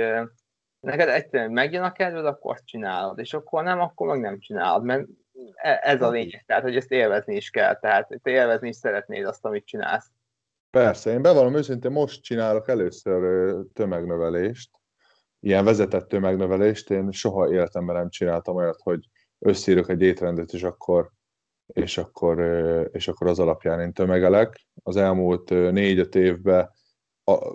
[0.80, 4.84] neked egyszerűen megjön a kedved, akkor azt csinálod, és akkor nem, akkor meg nem csinálod,
[4.84, 5.06] mert
[5.80, 9.24] ez a hát lényeg, tehát hogy ezt élvezni is kell, tehát te élvezni is szeretnéd
[9.24, 10.10] azt, amit csinálsz.
[10.70, 14.70] Persze, én bevallom őszintén, most csinálok először tömegnövelést,
[15.40, 19.00] ilyen vezetett tömegnövelést, én soha életemben nem csináltam olyat, hogy
[19.38, 21.10] összírok egy étrendet, és akkor,
[21.66, 22.40] és akkor,
[22.92, 24.66] és akkor az alapján én tömegelek.
[24.82, 26.70] Az elmúlt négy-öt évben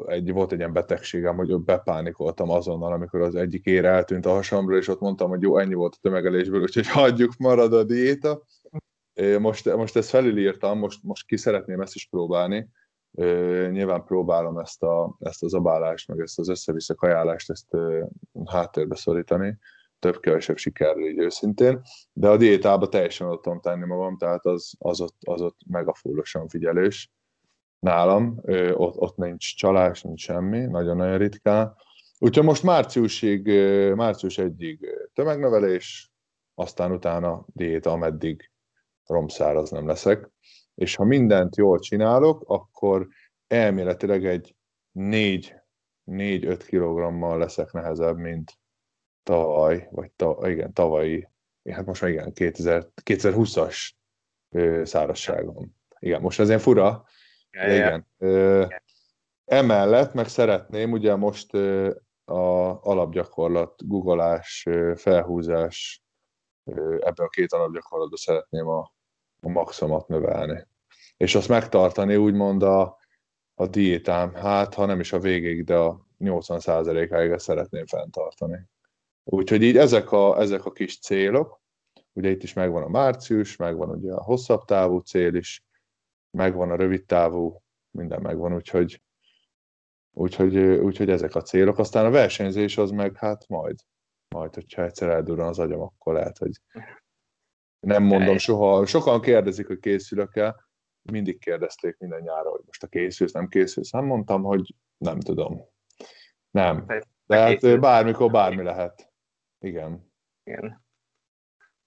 [0.08, 4.78] egy, volt egy ilyen betegségem, hogy bepánikoltam azonnal, amikor az egyik ére eltűnt a hasamról,
[4.78, 8.42] és ott mondtam, hogy jó, ennyi volt a tömegelésből, úgyhogy hagyjuk, marad a diéta.
[9.40, 12.70] Most, most ezt felülírtam, most, most ki szeretném ezt is próbálni.
[13.72, 17.78] Nyilván próbálom ezt, a, ezt a zabálást, meg ezt az össze-vissza kajálást, ezt
[18.46, 19.58] háttérbe szorítani,
[20.00, 21.82] több-kevesebb sikerrel így őszintén,
[22.14, 26.48] de a diétába teljesen ott tudom tenni magam, tehát az, az ott, az ott megafullosan
[26.48, 27.12] figyelős
[27.80, 28.42] nálam,
[28.74, 31.76] ott, ott nincs csalás, nincs semmi, nagyon-nagyon ritkán.
[32.20, 33.48] Úgyhogy most márciusig,
[33.96, 36.12] március egyig tömegnövelés,
[36.54, 38.52] aztán utána diéta, ameddig
[39.06, 40.30] romszáraz nem leszek.
[40.76, 43.08] És ha mindent jól csinálok, akkor
[43.48, 44.56] elméletileg egy
[44.94, 45.60] 4-5
[46.68, 48.52] kg leszek nehezebb, mint
[49.24, 51.30] tavaly, vagy ta, igen, tavalyi,
[51.70, 53.92] hát most már igen, 2000, 2020-as
[54.84, 55.76] szárazságon.
[56.00, 57.06] Igen, most ez ilyen fura,
[57.56, 58.08] Ja, igen.
[58.18, 58.66] Ö,
[59.46, 61.54] emellett meg szeretném, ugye most
[62.26, 66.04] a alapgyakorlat, googolás, felhúzás,
[67.00, 68.94] ebben a két alapgyakorlatban szeretném a,
[69.42, 70.68] a maximumot növelni.
[71.18, 72.98] És azt megtartani úgymond a,
[73.54, 78.70] a diétám, hát ha nem is a végig, de a 80%-áig ezt szeretném fenntartani.
[79.24, 81.62] Úgyhogy így ezek a, ezek a kis célok,
[82.14, 85.64] ugye itt is megvan a március, megvan ugye a hosszabb távú cél is,
[86.36, 89.02] megvan a rövid távú, minden megvan, úgyhogy,
[90.12, 91.78] úgyhogy, úgyhogy ezek a célok.
[91.78, 93.76] Aztán a versenyzés az meg hát majd,
[94.36, 96.52] majd, hogyha egyszer eldurran az agyam, akkor lehet, hogy
[97.80, 98.86] nem mondom soha.
[98.86, 100.56] Sokan kérdezik, hogy készülök-e,
[101.02, 103.92] mindig kérdezték minden nyára, hogy most a készülsz, nem készülsz.
[103.92, 105.62] Nem mondtam, hogy nem tudom.
[106.52, 106.86] Nem.
[107.26, 109.12] De hát bármikor bármi lehet.
[109.60, 110.12] Igen.
[110.44, 110.86] Igen.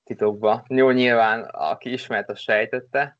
[0.05, 0.65] Titokba.
[0.69, 3.18] Jó, nyilván, aki ismert, az sejtette,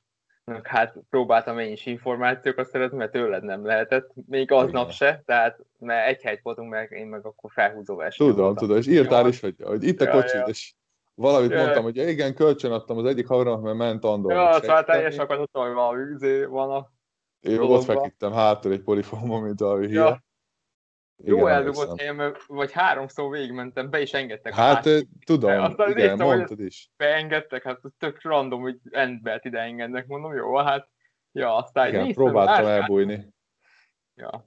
[0.63, 6.09] hát próbáltam én is információkat szeretni, mert tőled nem lehetett, még aznap se, tehát mert
[6.09, 8.67] egy helyt voltunk, meg én meg akkor felhúzó verseny Tudom, voltam.
[8.67, 9.29] tudom, és írtál ja.
[9.29, 10.47] is, hogy, hogy itt a ja, kocsid, ja.
[10.47, 10.75] és
[11.15, 11.61] valamit ja.
[11.61, 14.33] mondtam, hogy igen, kölcsön adtam az egyik haveromat, mert ment Andor.
[14.33, 16.91] Ja, szóval teljesen akartam, hogy valami üzé van a
[17.41, 19.95] Én ott feküdtem hátul egy polifonban, mint valami hír.
[19.95, 20.23] Ja.
[21.25, 24.55] Jó eldugott helyen, vagy háromszor végigmentem, be is engedtek.
[24.55, 24.89] Hát
[25.25, 26.91] tudom, Aztán igen, néztem, mondtad is.
[26.97, 30.89] Beengedtek, hát tök random, hogy endbelt ide engednek, mondom, jó, hát,
[31.33, 33.33] ja, aztán igen, néztem, próbáltam más, elbújni.
[34.15, 34.47] Ja.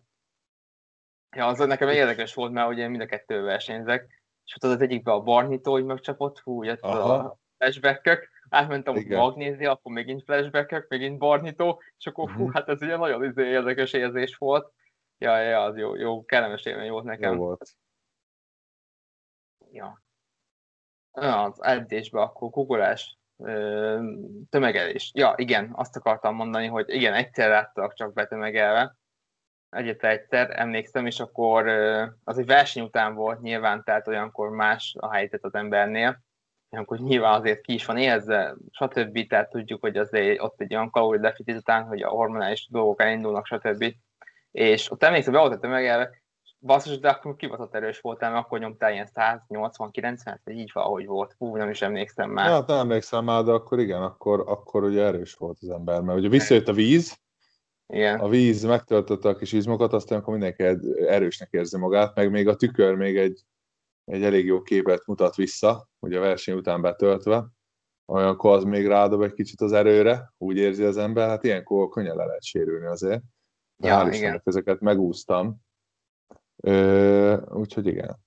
[1.36, 5.14] Ja, az nekem érdekes volt, mert ugye mind a kettő versenyzek, és ott az egyikben
[5.14, 11.18] a Barnitó, hogy megcsapott, fú, jött a flashback átmentem a magnézni, akkor megint flashback megint
[11.18, 12.54] Barnitó, és akkor fú, uh-huh.
[12.54, 14.74] hát ez ugye nagyon izé érdekes érzés volt
[15.22, 17.34] Ja, ja, az jó, jó kellemes élmény volt nekem.
[17.34, 17.76] Jó volt.
[19.72, 20.02] Ja.
[21.12, 23.18] Az edzésbe akkor kugolás,
[24.50, 25.12] tömegelés.
[25.14, 28.96] Ja, igen, azt akartam mondani, hogy igen, egyszer láttak csak betömegelve.
[29.70, 31.68] Egyetlen egyszer, emlékszem, és akkor
[32.24, 36.22] az egy verseny után volt nyilván, tehát olyankor más a helyzet az embernél.
[36.70, 39.28] Olyankor nyilván azért ki is van érzve, stb.
[39.28, 43.94] Tehát tudjuk, hogy azért ott egy olyan kalóriadeficit után, hogy a hormonális dolgok elindulnak, stb
[44.52, 46.22] és ott emlékszem, be volt a tömegelve,
[46.60, 51.36] basszus, de akkor kibaszott erős voltál, mert akkor nyomtál ilyen 180-90, vagy így valahogy volt.
[51.38, 52.50] Hú, nem is emlékszem már.
[52.50, 56.18] Hát nem emlékszem már, de akkor igen, akkor, akkor ugye erős volt az ember, mert
[56.18, 57.20] ugye visszajött a víz,
[57.88, 58.20] igen.
[58.20, 60.64] a víz megtöltötte a kis izmokat, aztán akkor mindenki
[61.06, 63.42] erősnek érzi magát, meg még a tükör még egy,
[64.06, 67.46] egy elég jó képet mutat vissza, ugye a verseny után betöltve,
[68.06, 72.16] olyankor az még rádob egy kicsit az erőre, úgy érzi az ember, hát ilyenkor könnyen
[72.16, 73.22] le lehet sérülni azért.
[73.82, 74.42] Ja, hál' igen.
[74.44, 75.56] ezeket megúsztam.
[76.56, 78.18] Ö, úgyhogy igen.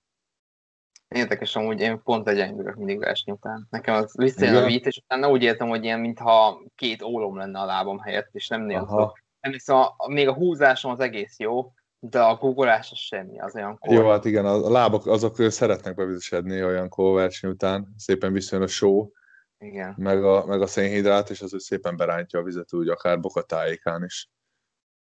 [1.08, 3.66] Érdekes, amúgy én pont legyengülök mindig verseny után.
[3.70, 7.60] Nekem az visszajön a vít, és utána úgy értem, hogy ilyen, mintha két ólom lenne
[7.60, 9.12] a lábam helyett, és nem nélkül.
[9.56, 13.92] Szóval még a húzásom az egész jó, de a googolás az semmi, az olyankor.
[13.92, 19.10] Jó, hát igen, a lábak azok szeretnek bevizesedni olyankor verseny után, szépen visszajön a só,
[19.58, 19.94] igen.
[19.96, 24.28] Meg, a, meg a szénhidrát, és az, szépen berántja a vizet úgy, akár bokatájékán is.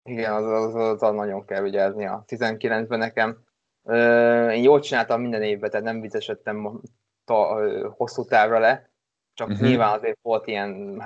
[0.09, 3.39] Igen, az, az, az, az nagyon kell vigyázni a 19-ben nekem.
[4.51, 6.81] Én jól csináltam minden évben, tehát nem vizesedtem
[7.25, 7.59] ta,
[7.91, 8.91] hosszú távra le,
[9.35, 9.69] csak uh-huh.
[9.69, 11.03] nyilván azért volt ilyen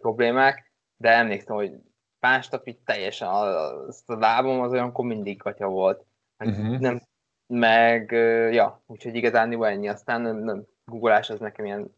[0.00, 1.72] problémák, de emlékszem, hogy
[2.20, 3.42] másnap itt teljesen a,
[3.86, 6.04] a lábom az olyankor mindig katya volt.
[6.44, 6.78] Uh-huh.
[6.78, 7.00] Nem,
[7.46, 8.10] meg,
[8.52, 11.94] ja, úgyhogy igazán ennyi, aztán nem, nem, googolás az nekem ilyen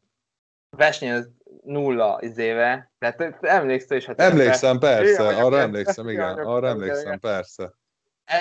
[0.77, 1.31] verseny az
[1.65, 4.07] nulla izéve, tehát emlékszel is?
[4.07, 7.73] Hát emlékszem, persze, ja, arra emlékszem, igen, arra emlékszem, persze.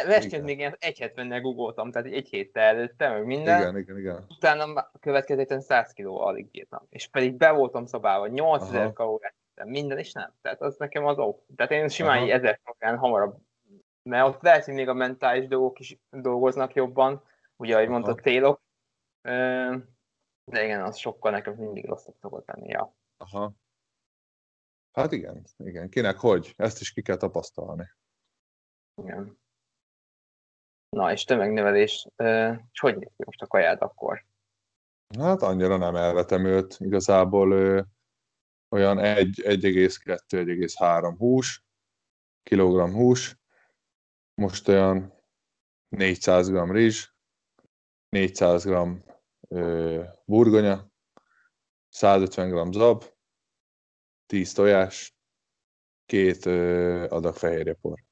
[0.06, 3.60] Versenyt még ilyen 170-nel googoltam, tehát egy héttel előtte, meg minden.
[3.60, 4.26] Igen, igen, igen.
[4.30, 6.86] Utána következő héten 100 kiló alig bírtam.
[6.90, 10.34] És pedig be voltam szabálva, 8000 kalóriát minden, és nem.
[10.42, 11.46] Tehát az nekem az ok.
[11.56, 12.32] Tehát én simán Aha.
[12.32, 13.38] 1000 kalórián hamarabb,
[14.04, 17.24] mert ott lehet, hogy még a mentális dolgok is dolgoznak jobban,
[17.56, 18.62] ugye, ahogy mondtad, célok.
[20.46, 22.96] De igen, az sokkal nekem mindig rosszabb szokott lenni, ja.
[23.18, 23.54] Aha.
[24.92, 25.90] Hát igen, igen.
[25.90, 26.54] Kinek hogy?
[26.58, 27.92] Ezt is ki kell tapasztalni.
[29.02, 29.40] Igen.
[30.90, 32.08] Na, és tömegnövelés,
[32.72, 34.26] és hogy néz ki most a kajád akkor?
[35.20, 36.78] Hát annyira nem elvetemült.
[36.80, 37.82] Igazából ö,
[38.70, 41.66] olyan 1,2-1,3 hús,
[42.44, 43.38] kilogramm hús,
[44.34, 45.14] most olyan
[45.90, 47.10] 400 g rizs,
[48.10, 49.04] 400 g
[50.26, 50.88] burgonya,
[51.90, 53.04] 150 g zab,
[54.26, 55.16] 10 tojás,
[56.06, 56.46] két
[57.12, 58.04] adag fehérjepor.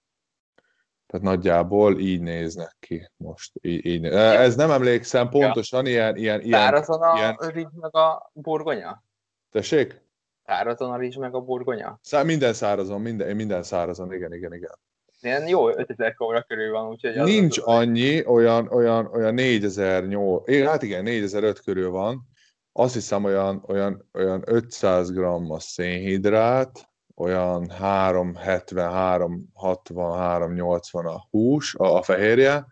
[1.05, 3.51] Tehát nagyjából így néznek ki most.
[3.61, 4.05] Így, így.
[4.05, 5.91] Ez nem emlékszem pontosan, ja.
[5.91, 6.15] ilyen...
[6.15, 7.35] ilyen, ilyen Szárazon a ilyen...
[7.37, 9.03] rizs meg a burgonya?
[9.49, 10.01] Tessék?
[10.45, 11.99] Szárazon a rizs meg a burgonya?
[12.01, 14.79] Szá- minden szárazon, minden, minden szárazon, igen, igen, igen.
[15.23, 17.15] Ilyen jó 5000 kóra körül van, úgyhogy...
[17.15, 22.31] Nincs az annyi, olyan, olyan, olyan 4008, hát igen, 4005 körül van.
[22.71, 31.75] Azt hiszem olyan, olyan, olyan 500 g a szénhidrát, olyan 370, 360, 80 a hús,
[31.75, 32.65] a, a fehérje.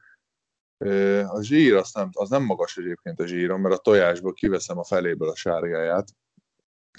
[1.27, 4.83] A zsír az nem, az nem magas egyébként a zsírom, mert a tojásból kiveszem a
[4.83, 6.07] feléből a sárgáját.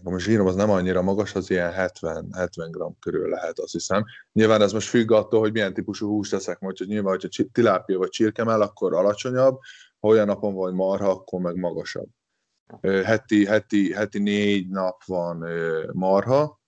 [0.05, 4.05] A zsírom az nem annyira magas, az ilyen 70, 70 g körül lehet, azt hiszem.
[4.33, 7.99] Nyilván ez most függ attól, hogy milyen típusú húst teszek, majd, hogy nyilván, hogyha tilápia
[7.99, 9.59] vagy csirkemel, akkor alacsonyabb,
[10.01, 12.09] ha olyan napon vagy marha, akkor meg magasabb.
[12.81, 15.47] Heti, heti, heti négy nap van
[15.93, 16.61] marha,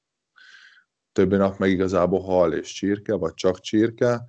[1.12, 4.24] többi nap meg igazából hal és csirke, vagy csak csirke.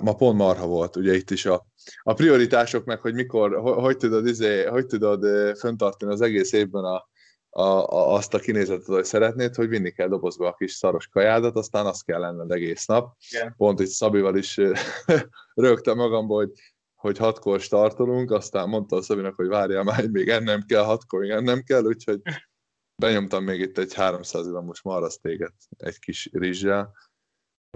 [0.00, 1.66] Ma pont marha volt, ugye itt is a,
[2.02, 5.24] a prioritások meg, hogy mikor, hogy tudod, izé, hogy tudod
[5.58, 7.08] föntartani az egész évben a,
[7.56, 11.56] a, a, azt a kinézetet, hogy szeretnéd, hogy vinni kell dobozba a kis szaros kajádat,
[11.56, 13.16] aztán azt kell lenned egész nap.
[13.30, 13.54] Igen.
[13.56, 14.60] Pont itt Szabival is
[15.54, 16.52] rögtem magamból, hogy,
[16.94, 21.30] hogy hatkor startolunk, aztán mondta a Szabinak, hogy várjál már, még ennem kell, hatkor még
[21.30, 22.20] ennem kell, úgyhogy
[23.02, 26.92] benyomtam még itt egy 300 g-os marasztéget egy kis rizssel,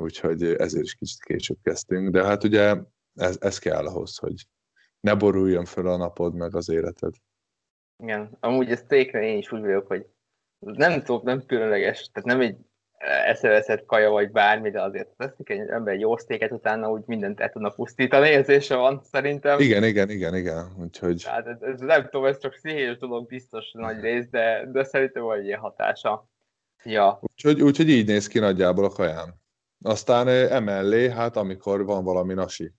[0.00, 2.76] úgyhogy ezért is kicsit később kezdtünk, de hát ugye
[3.14, 4.46] ez, ez kell ahhoz, hogy
[5.00, 7.14] ne boruljon fel a napod meg az életed.
[8.02, 10.06] Igen, amúgy ez tékre én is úgy vagyok, hogy
[10.58, 12.56] nem tudom, nem különleges, tehát nem egy
[13.26, 17.40] eszeveszett kaja vagy bármi, de azért veszik egy ember egy jó sztéket, utána úgy mindent
[17.40, 19.60] el tudna pusztítani, érzése van szerintem.
[19.60, 20.72] Igen, igen, igen, igen.
[20.80, 21.24] Úgyhogy...
[21.24, 25.22] Hát ez, ez, nem tudom, ez csak pszichés dolog biztos nagy rész, de, de szerintem
[25.22, 26.28] van egy ilyen hatása.
[26.84, 27.20] Ja.
[27.22, 29.40] Úgyhogy, úgyhogy így néz ki nagyjából a kaján.
[29.82, 32.72] Aztán emellé, hát amikor van valami nasi.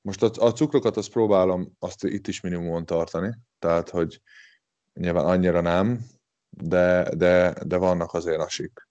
[0.00, 4.20] Most a, a cukrokat azt próbálom azt itt is minimumon tartani, tehát hogy
[5.00, 6.00] nyilván annyira nem,
[6.48, 8.86] de, de, de vannak azért nasik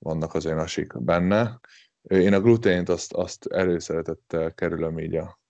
[0.00, 1.60] vannak azért nasik benne.
[2.02, 5.40] Én a glutént azt, azt előszeretettel kerülöm így a,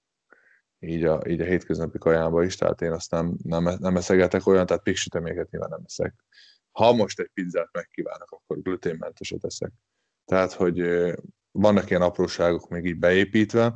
[0.78, 4.66] így a, így a hétköznapi kajába is, tehát én azt nem, nem, nem eszegetek olyan,
[4.66, 6.14] tehát piksüteméket nyilván nem eszek.
[6.70, 9.72] Ha most egy pizzát megkívánok, akkor gluténmenteset eszek.
[10.24, 10.83] Tehát, hogy
[11.50, 13.74] vannak ilyen apróságok még így beépítve,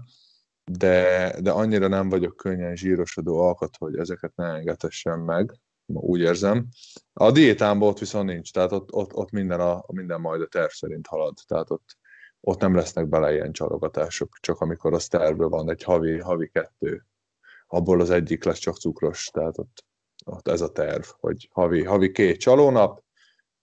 [0.64, 6.66] de, de annyira nem vagyok könnyen zsírosodó alkat, hogy ezeket ne engedhessem meg, úgy érzem.
[7.12, 10.70] A diétámban ott viszont nincs, tehát ott, ott, ott minden, a, minden majd a terv
[10.70, 11.98] szerint halad, tehát ott,
[12.40, 17.06] ott nem lesznek bele ilyen csalogatások, csak amikor az tervben van egy havi, havi kettő,
[17.66, 19.84] abból az egyik lesz csak cukros, tehát ott,
[20.24, 23.02] ott ez a terv, hogy havi, havi két csalónap,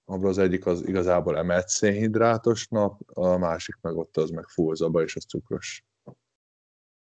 [0.05, 4.75] abból az egyik az igazából emelt szénhidrátos nap, a másik meg ott az meg full
[4.75, 5.85] zaba, és az cukros.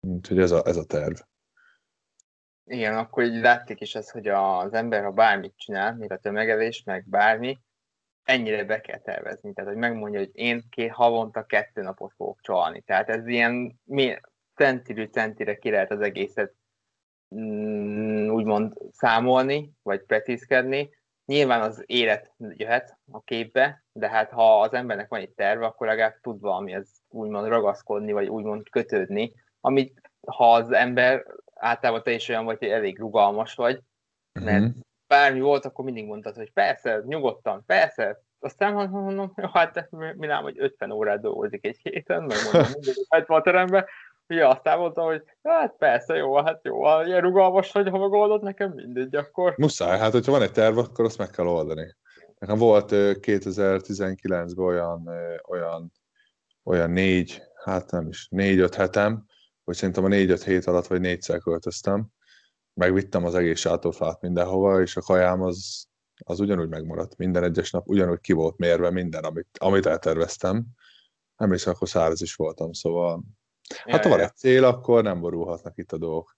[0.01, 1.17] Úgyhogy ez a, ez a terv.
[2.65, 6.83] Igen, akkor így látték is ezt, hogy az ember, ha bármit csinál, még a tömegevés,
[6.83, 7.59] meg bármi,
[8.23, 9.53] ennyire be kell tervezni.
[9.53, 12.81] Tehát, hogy megmondja, hogy én két havonta kettő napot fogok csalni.
[12.81, 13.81] Tehát ez ilyen
[14.55, 16.55] centiről centire ki lehet az egészet
[17.35, 20.91] mm, úgymond számolni, vagy precízkedni.
[21.25, 25.87] Nyilván az élet jöhet a képbe, de hát ha az embernek van egy terve, akkor
[25.87, 31.25] legalább tud valami ez úgymond ragaszkodni, vagy úgymond kötődni, amit ha az ember
[31.63, 33.81] általában te is olyan vagy, hogy elég rugalmas vagy,
[34.41, 34.83] mert uh-huh.
[35.07, 40.43] bármi volt, akkor mindig mondtad, hogy persze, nyugodtan, persze, aztán mondom, jó, hát mi nem,
[40.43, 42.95] hogy 50 órát dolgozik egy héten, meg mondom, mindig
[43.27, 43.89] a terembe,
[44.29, 48.73] ugye aztán mondtam, hogy hát persze, jó, hát jó, ilyen rugalmas hogy ha megoldod, nekem
[48.73, 49.55] mindegy, akkor...
[49.57, 51.95] Muszáj, hát hogyha van egy terv, akkor azt meg kell oldani.
[52.39, 55.11] Nekem volt 2019-ben olyan,
[55.49, 55.93] olyan,
[56.65, 59.25] olyan négy, hát nem is, négy-öt hetem,
[59.65, 62.07] hogy szerintem a négy-öt hét alatt vagy négyszer költöztem,
[62.75, 65.87] megvittem az egész sátorfát mindenhova, és a kajám az,
[66.25, 67.17] az ugyanúgy megmaradt.
[67.17, 70.65] Minden egyes nap ugyanúgy ki volt mérve minden, amit, amit elterveztem.
[71.37, 73.23] Nem is akkor száraz is voltam, szóval
[73.85, 76.37] hát ha van egy cél, akkor nem borulhatnak itt a dolgok.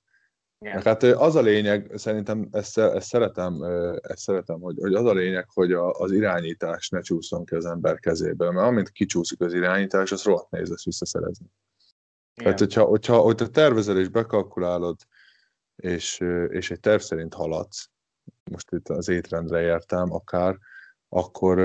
[0.58, 0.82] Igen.
[0.82, 3.62] Hát az a lényeg, szerintem ezt, ezt szeretem,
[4.02, 7.64] ezt szeretem hogy, hogy az a lényeg, hogy a, az irányítás ne csúszson ki az
[7.64, 11.46] ember kezéből, mert amint kicsúszik az irányítás, az rohadt nehéz lesz visszaszerezni.
[12.34, 12.44] Igen.
[12.44, 14.96] Tehát, hogyha, hogyha, hogyha tervezel és bekalkulálod,
[15.76, 17.90] és, és egy terv szerint haladsz,
[18.50, 20.58] most itt az étrendre értem akár,
[21.08, 21.58] akkor,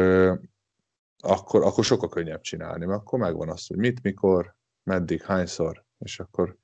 [1.18, 6.20] akkor, akkor sokkal könnyebb csinálni, mert akkor megvan az, hogy mit, mikor, meddig, hányszor, és
[6.20, 6.58] akkor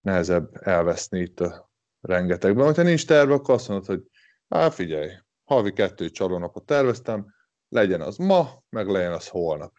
[0.00, 2.74] nehezebb elveszni itt a rengetegben.
[2.74, 4.02] Ha nincs terve, akkor azt mondod, hogy
[4.48, 5.10] hát figyelj,
[5.44, 7.34] havi kettő csalónapot terveztem,
[7.68, 9.72] legyen az ma, meg legyen az holnap.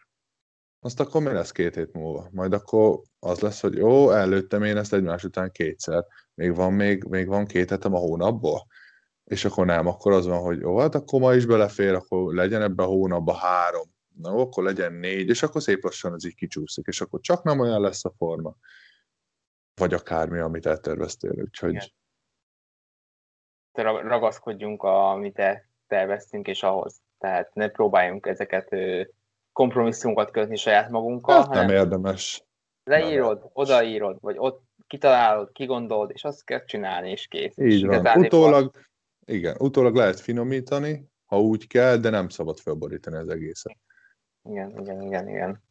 [0.80, 2.28] Azt akkor mi lesz két hét múlva?
[2.32, 6.04] Majd akkor az lesz, hogy jó, előttem én ezt egymás után kétszer.
[6.34, 8.66] Még van, még, még van két hetem a hónapból?
[9.24, 12.62] És akkor nem, akkor az van, hogy jó, hát akkor ma is belefér, akkor legyen
[12.62, 13.88] ebbe a hónapban három.
[14.16, 17.60] Na, akkor legyen négy, és akkor szép lassan ez így kicsúszik, és akkor csak nem
[17.60, 18.56] olyan lesz a forma
[19.80, 21.70] vagy akármi, amit elterveztél, úgyhogy...
[21.70, 21.88] Igen.
[24.08, 25.42] Ragaszkodjunk, amit
[25.86, 27.00] terveztünk, és ahhoz.
[27.18, 28.68] Tehát ne próbáljunk ezeket
[29.52, 31.36] kompromisszumokat kötni saját magunkkal.
[31.36, 32.44] Hát nem érdemes.
[32.84, 37.56] Leírod, odaírod, vagy ott kitalálod, kigondolod, és azt kell csinálni, és kész.
[37.56, 38.06] Így van.
[38.18, 38.70] Utólag,
[39.24, 43.76] igen, utólag lehet finomítani, ha úgy kell, de nem szabad felborítani az egészet.
[44.42, 45.62] Igen, igen, igen, igen.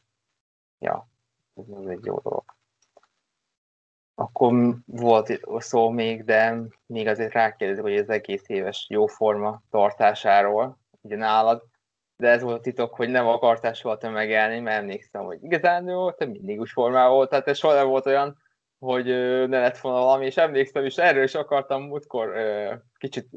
[0.79, 1.09] Ja,
[1.55, 2.43] ez egy jó dolog
[4.19, 11.15] akkor volt szó még, de még azért rákérdezik, hogy az egész éves jóforma tartásáról, ugye
[11.15, 11.63] nálad,
[12.19, 16.11] de ez volt a titok, hogy nem akartál soha tömegelni, mert emlékszem, hogy igazán jó,
[16.11, 18.37] te mindig úgy formál volt, tehát ez soha nem volt olyan,
[18.79, 19.05] hogy
[19.47, 22.33] ne lett volna valami, és emlékszem is, erről is akartam múltkor
[22.97, 23.27] kicsit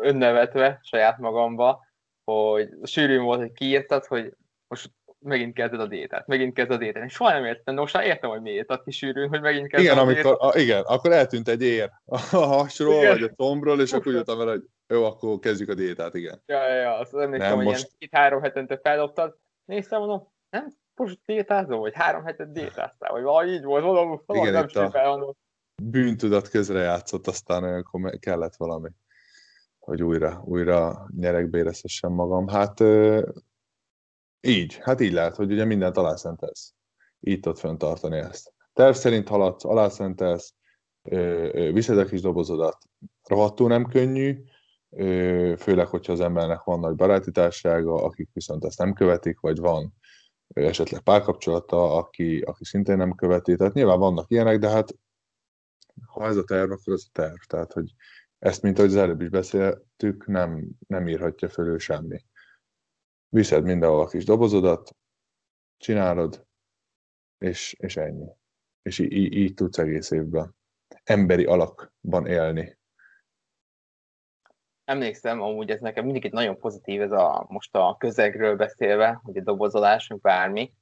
[0.00, 1.80] önnevetve saját magamba,
[2.24, 4.32] hogy sűrűn volt, hogy kiírtad, hogy
[4.68, 7.04] most megint kezded a diétát, megint kezded a diétát.
[7.04, 9.92] És soha nem értem, most már értem, hogy miért ad ki sűrűn, hogy megint kezded
[9.92, 13.12] igen, a amikor, a, igen, akkor eltűnt egy ér a hasról, igen.
[13.12, 16.42] vagy a tombról, és akkor jöttem vele, hogy jó, akkor kezdjük a diétát, igen.
[16.46, 17.78] Ja, ja, ja azt emlékszem, nem, hogy most...
[17.78, 23.52] ilyen két-három hetente feldobtad, néztem, mondom, nem most diétázol, vagy három hetet diétáztál, vagy valahogy
[23.52, 25.34] így volt, mondom, igen, nem a
[25.82, 28.90] bűntudat közre játszott, aztán olyankor kellett valami,
[29.78, 32.48] hogy újra, újra nyerekbérezhessem magam.
[32.48, 32.80] Hát
[34.40, 36.74] így, hát így lehet, hogy ugye mindent alászentelsz.
[37.20, 38.52] Így tudod föntartani ezt.
[38.72, 40.54] Terv szerint haladsz, alászentelsz,
[41.72, 42.78] viszed a kis dobozodat.
[43.28, 44.44] Rohadtul nem könnyű,
[45.58, 49.94] főleg, hogyha az embernek van nagy baráti társága, akik viszont ezt nem követik, vagy van
[50.48, 53.56] esetleg párkapcsolata, aki, aki szintén nem követi.
[53.56, 54.94] Tehát nyilván vannak ilyenek, de hát
[56.06, 57.40] ha ez a terv, akkor ez a terv.
[57.46, 57.94] Tehát, hogy
[58.38, 62.24] ezt, mint ahogy az előbb is beszéltük, nem, nem írhatja fölül semmi
[63.34, 64.96] viszed mindenhol a kis dobozodat,
[65.76, 66.46] csinálod,
[67.38, 68.28] és, és ennyi.
[68.82, 70.56] És így, így, tudsz egész évben
[71.04, 72.78] emberi alakban élni.
[74.84, 79.36] Emlékszem, amúgy ez nekem mindig egy nagyon pozitív, ez a most a közegről beszélve, hogy
[79.36, 80.72] a dobozolás, meg bármi,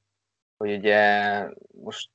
[0.57, 1.39] hogy ugye
[1.83, 2.09] most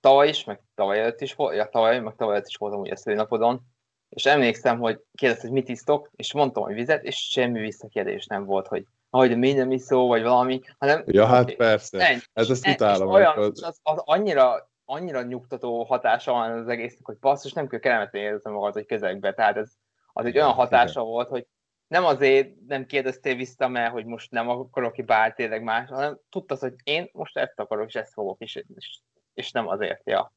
[0.00, 2.96] tavaly is, meg tavaly előtt is ja, tavaly, meg tavaly előtt is voltam ugye a
[2.96, 3.60] szőnapodon,
[4.08, 8.44] és emlékszem, hogy kérdezte, hogy mit isztok, és mondtam, hogy vizet, és semmi visszakérdés nem
[8.44, 11.02] volt, hogy hogy mi nem szó, vagy valami, hanem...
[11.06, 11.98] Ja, hát persze.
[11.98, 13.08] Ennyi, ez ezt utálom.
[13.08, 18.22] Olyan, az, az, annyira, annyira nyugtató hatása van az egésznek, hogy basszus, nem kell kellemetlen
[18.22, 19.32] érezni magad, hogy közegbe.
[19.32, 19.72] Tehát ez
[20.16, 21.12] az egy olyan hatása igen.
[21.12, 21.46] volt, hogy
[21.86, 26.18] nem azért nem kérdeztél vissza, mert hogy most nem akarok ki bár tényleg más, hanem
[26.30, 29.00] tudtad, hogy én most ezt akarok, és ezt fogok, és, és,
[29.34, 30.34] és nem azért, ja.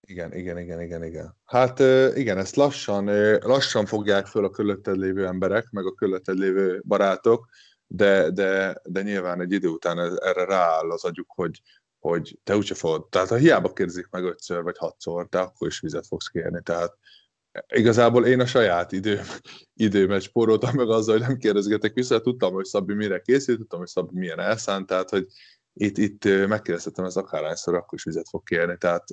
[0.00, 1.36] Igen, igen, igen, igen, igen.
[1.44, 1.78] Hát
[2.14, 3.04] igen, ezt lassan,
[3.38, 7.48] lassan fogják föl a körülötted lévő emberek, meg a körülötted lévő barátok,
[7.86, 11.62] de, de, de nyilván egy idő után erre rááll az agyuk, hogy,
[11.98, 13.08] hogy te úgyse fogod.
[13.08, 16.62] Tehát ha hiába kérdezik meg ötször vagy hatszor, te akkor is vizet fogsz kérni.
[16.62, 16.96] Tehát
[17.68, 19.24] igazából én a saját időm,
[19.74, 23.88] időmet spóroltam meg azzal, hogy nem kérdezgetek vissza, tudtam, hogy Szabi mire készült, tudtam, hogy
[23.88, 25.26] Szabi milyen elszánt, tehát hogy
[25.72, 29.04] itt, itt megkérdeztem ez akárhányszor, akkor is vizet fog kérni, tehát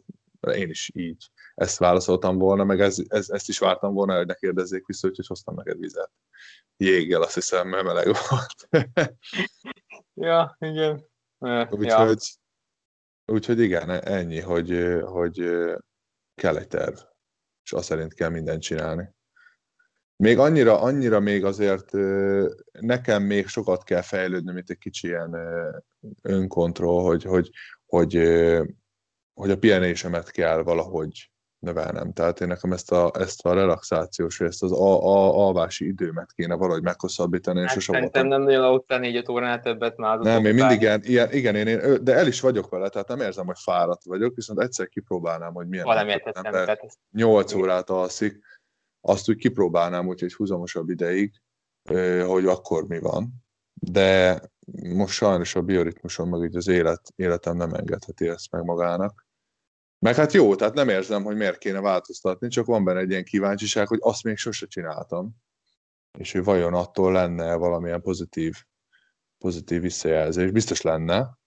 [0.51, 4.33] én is így ezt válaszoltam volna, meg ez, ez, ezt is vártam volna, hogy ne
[4.33, 6.11] kérdezzék vissza, úgyhogy hoztam neked vizet.
[6.77, 8.87] Jéggel azt hiszem, mert meleg volt.
[10.13, 11.05] ja, igen.
[11.69, 12.15] Úgyhogy, ja.
[13.33, 15.37] úgyhogy igen, ennyi, hogy, hogy
[16.35, 16.95] kell egy terv,
[17.63, 19.09] és azt szerint kell mindent csinálni.
[20.15, 21.91] Még annyira, annyira még azért
[22.71, 25.37] nekem még sokat kell fejlődni, mint egy kicsi ilyen
[26.21, 27.49] önkontroll, hogy, hogy,
[27.85, 28.15] hogy,
[29.33, 31.32] hogy a pihenésemet kell valahogy
[31.63, 32.13] növelnem.
[32.13, 36.55] Tehát én nekem ezt a, ezt a relaxációs, ezt az a, a, alvási időmet kéne
[36.55, 37.67] valahogy meghosszabbítani.
[37.67, 40.19] Hát, és szerintem nem nagyon aludtál négy-öt óránál többet már.
[40.19, 43.19] Nem, én mindig ilyen, ilyen, igen, én, én, de el is vagyok vele, tehát nem
[43.19, 45.85] érzem, hogy fáradt vagyok, viszont egyszer kipróbálnám, hogy milyen.
[45.85, 46.79] Valamiért ember
[47.11, 48.39] 8 órát alszik,
[49.01, 51.41] azt úgy kipróbálnám, hogy egy húzamosabb ideig,
[52.25, 53.33] hogy akkor mi van.
[53.73, 54.41] De
[54.95, 59.22] most sajnos a bioritmusom, meg így az élet, életem nem engedheti ezt meg magának.
[60.03, 63.23] Meg hát jó, tehát nem érzem, hogy miért kéne változtatni, csak van benne egy ilyen
[63.23, 65.35] kíváncsiság, hogy azt még sose csináltam.
[66.19, 68.55] És hogy vajon attól lenne valamilyen pozitív,
[69.37, 70.51] pozitív visszajelzés.
[70.51, 71.37] Biztos lenne.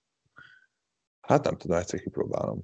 [1.20, 2.60] Hát nem tudom, egyszer kipróbálom.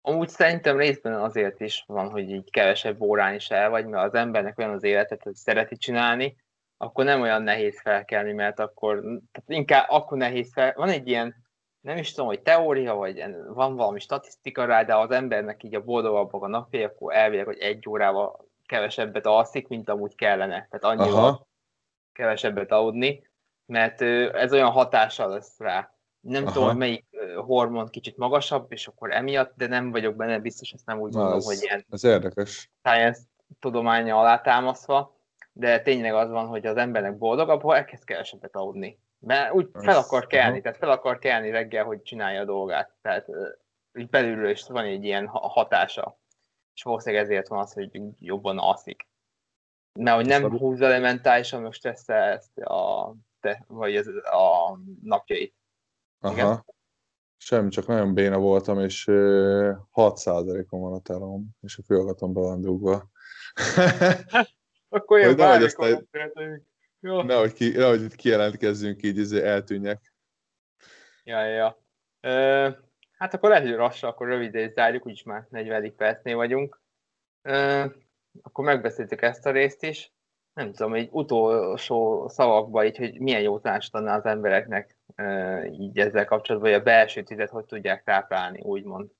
[0.00, 4.14] Amúgy szerintem részben azért is van, hogy így kevesebb órán is el vagy, mert az
[4.14, 6.36] embernek olyan az életet, hogy szereti csinálni,
[6.76, 10.72] akkor nem olyan nehéz felkelni, mert akkor tehát inkább akkor nehéz fel.
[10.76, 11.43] Van egy ilyen,
[11.84, 15.84] nem is tudom, hogy teória, vagy van valami statisztika rá, de az embernek így a
[15.84, 20.68] boldogabbak a napja, akkor elvileg, hogy egy órával kevesebbet alszik, mint amúgy kellene.
[20.70, 21.46] Tehát annyival Aha.
[22.12, 23.26] kevesebbet aludni,
[23.66, 24.00] mert
[24.34, 25.94] ez olyan hatással lesz rá.
[26.20, 26.52] Nem Aha.
[26.52, 27.06] tudom, melyik
[27.36, 31.18] hormon kicsit magasabb, és akkor emiatt, de nem vagyok benne biztos, ezt nem úgy Na,
[31.18, 32.70] mondom, ez, hogy ilyen ez érdekes.
[32.82, 33.20] science
[33.60, 35.16] tudománya alátámasztva,
[35.52, 38.98] de tényleg az van, hogy az embernek boldogabb, ha elkezd kevesebbet aludni.
[39.24, 42.92] Mert úgy fel akar kelni, tehát fel akar kelni reggel, hogy csinálja a dolgát.
[43.02, 43.26] Tehát
[43.98, 46.18] így belülről is van egy ilyen hatása.
[46.74, 49.08] És valószínűleg ezért van az, hogy jobban alszik.
[49.98, 55.54] Mert hogy nem húzza le mentálisan, most stressze ezt a, te, vagy ez a napjait.
[56.20, 56.32] Aha.
[56.32, 56.64] Igen?
[57.36, 59.04] Semmi, csak nagyon béna voltam, és
[59.94, 63.10] 6%-on van a telom, és a fülhallgatom be van dugva.
[64.88, 65.74] Akkor jön nehogy,
[67.10, 70.14] aztán, nehogy, ki, nehogy itt kijelentkezzünk így, izé eltűnjek.
[71.24, 71.82] Ja, ja.
[72.20, 72.68] Ö,
[73.12, 75.96] hát akkor lehet, hogy lassan, akkor röviden zárjuk, úgyis már 40.
[75.96, 76.80] percnél vagyunk.
[77.42, 77.84] Ö,
[78.42, 80.12] akkor megbeszéltük ezt a részt is.
[80.54, 84.98] Nem tudom, egy utolsó szavakba így, hogy milyen jó tanácsot adná az embereknek
[85.72, 89.10] így ezzel kapcsolatban, hogy a belső tüzet hogy tudják táplálni, úgymond.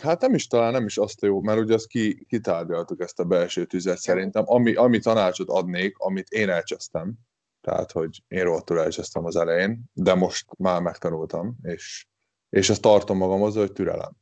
[0.00, 3.20] Hát nem is talán nem is azt a jó, mert ugye azt ki, kitárgyaltuk ezt
[3.20, 4.44] a belső tüzet szerintem.
[4.46, 7.14] Ami, ami tanácsot adnék, amit én elcsesztem,
[7.60, 12.06] tehát hogy én rohadtul elcsesztem az elején, de most már megtanultam, és,
[12.48, 14.12] és ezt tartom magam az, hogy türelem.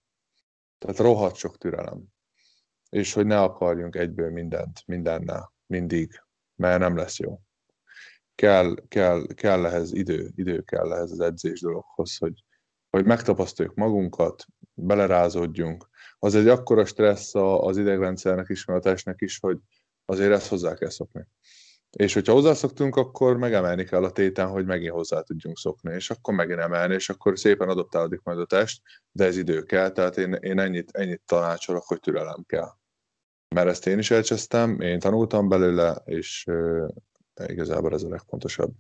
[0.79, 2.03] Tehát rohadt sok türelem.
[2.91, 6.23] És hogy ne akarjunk egyből mindent, mindennel, mindig,
[6.55, 7.41] mert nem lesz jó
[8.35, 12.45] kell, kell, kell ehhez idő, idő kell ehhez az edzés dologhoz, hogy,
[12.91, 15.89] hogy megtapasztaljuk magunkat, belerázódjunk.
[16.19, 19.59] Az egy akkora stressz az idegrendszernek is, testnek is, hogy
[20.05, 21.27] azért ezt hozzá kell szokni.
[21.91, 26.35] És hogyha hozzászoktunk, akkor megemelni kell a téten, hogy megint hozzá tudjunk szokni, és akkor
[26.35, 30.33] megint emelni, és akkor szépen adoptálódik majd a test, de ez idő kell, tehát én,
[30.33, 32.71] én ennyit, ennyit tanácsolok, hogy türelem kell.
[33.55, 36.45] Mert ezt én is elcsesztem, én tanultam belőle, és
[37.35, 38.73] de igazából ez a legfontosabb.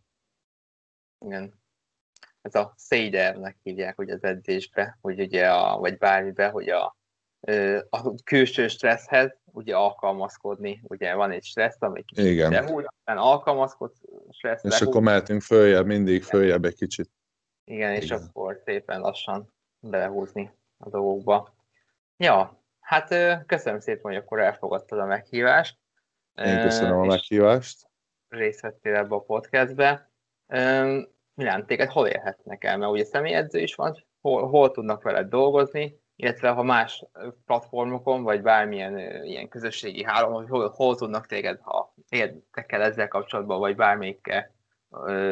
[1.27, 1.63] Igen.
[2.45, 6.97] Ez a szédernek hívják, hogy az edzésbe, hogy ugye a, vagy bármibe, hogy a,
[7.91, 10.81] a külső stresszhez ugye alkalmazkodni.
[10.83, 12.55] Ugye van egy stressz, ami kicsit Igen.
[12.55, 14.87] aztán alkalmazkodsz, stressz És lehúz.
[14.87, 17.11] akkor mehetünk följebb, mindig följebb egy kicsit.
[17.65, 18.23] Igen, és Igen.
[18.23, 21.55] akkor szépen lassan belehúzni a dolgokba.
[22.17, 23.09] Ja, hát
[23.47, 25.79] köszönöm szépen, hogy akkor elfogadtad a meghívást.
[26.35, 27.91] Én köszönöm a meghívást
[28.29, 30.11] részt vettél ebbe a podcastbe.
[31.35, 32.79] Milán, téged hol érhetnek el?
[32.79, 37.05] Mert ugye személyedző is van, hol, hol tudnak veled dolgozni, illetve ha más
[37.47, 43.77] platformokon, vagy bármilyen ilyen közösségi hálón, hol, hol tudnak téged, ha érdekel ezzel kapcsolatban, vagy
[43.77, 44.53] bármelyikkel,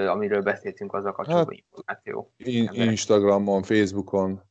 [0.09, 2.33] amiről beszéltünk, az a kapcsolatban hát, információ.
[2.85, 4.43] Instagramon, Facebookon,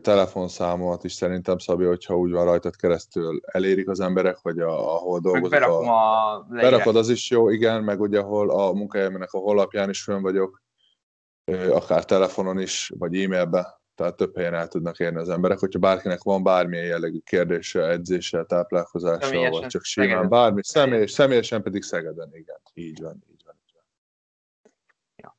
[0.00, 5.20] telefonszámomat is szerintem Szabja, hogyha úgy van rajtad keresztül elérik az emberek, hogy a, ahol
[5.20, 5.60] dolgozok.
[5.62, 10.02] A, a berakod, az is jó, igen, meg ugye ahol a munkahelyemnek a honlapján is
[10.02, 10.62] fönn vagyok,
[11.70, 16.22] akár telefonon is, vagy e-mailbe, tehát több helyen el tudnak érni az emberek, hogyha bárkinek
[16.22, 20.28] van bármilyen jellegű kérdése, edzése, táplálkozása, vagy csak simán Szegeden.
[20.28, 23.54] bármi, személyes, személyesen pedig Szegeden, igen, így van, így van.
[23.66, 23.84] Így van.
[25.16, 25.36] Ja.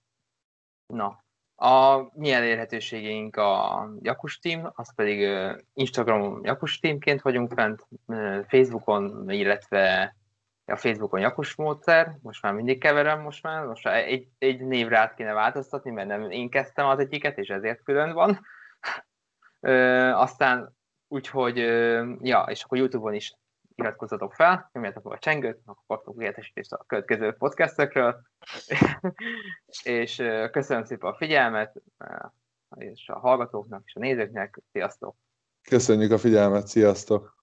[0.86, 1.25] Na,
[1.66, 5.30] A mi elérhetőségeink a Jakus Team, az pedig
[5.74, 7.88] Instagramon Jakus Teamként vagyunk fent,
[8.48, 10.16] Facebookon, illetve
[10.66, 14.98] a Facebookon Jakus módszer, most már mindig keverem most már, most már egy, egy névre
[14.98, 18.40] át kéne változtatni, mert nem én kezdtem az egyiket, és ezért külön van.
[19.60, 20.76] Ö, aztán
[21.08, 21.58] úgyhogy,
[22.22, 23.34] ja, és akkor Youtube-on is
[23.76, 28.22] iratkozzatok fel, nyomjátok a csengőt, akkor kaptok értesítést a következő podcastekről,
[29.84, 31.82] és köszönöm szépen a figyelmet,
[32.76, 35.16] és a hallgatóknak, és a nézőknek, sziasztok!
[35.70, 37.35] Köszönjük a figyelmet, sziasztok!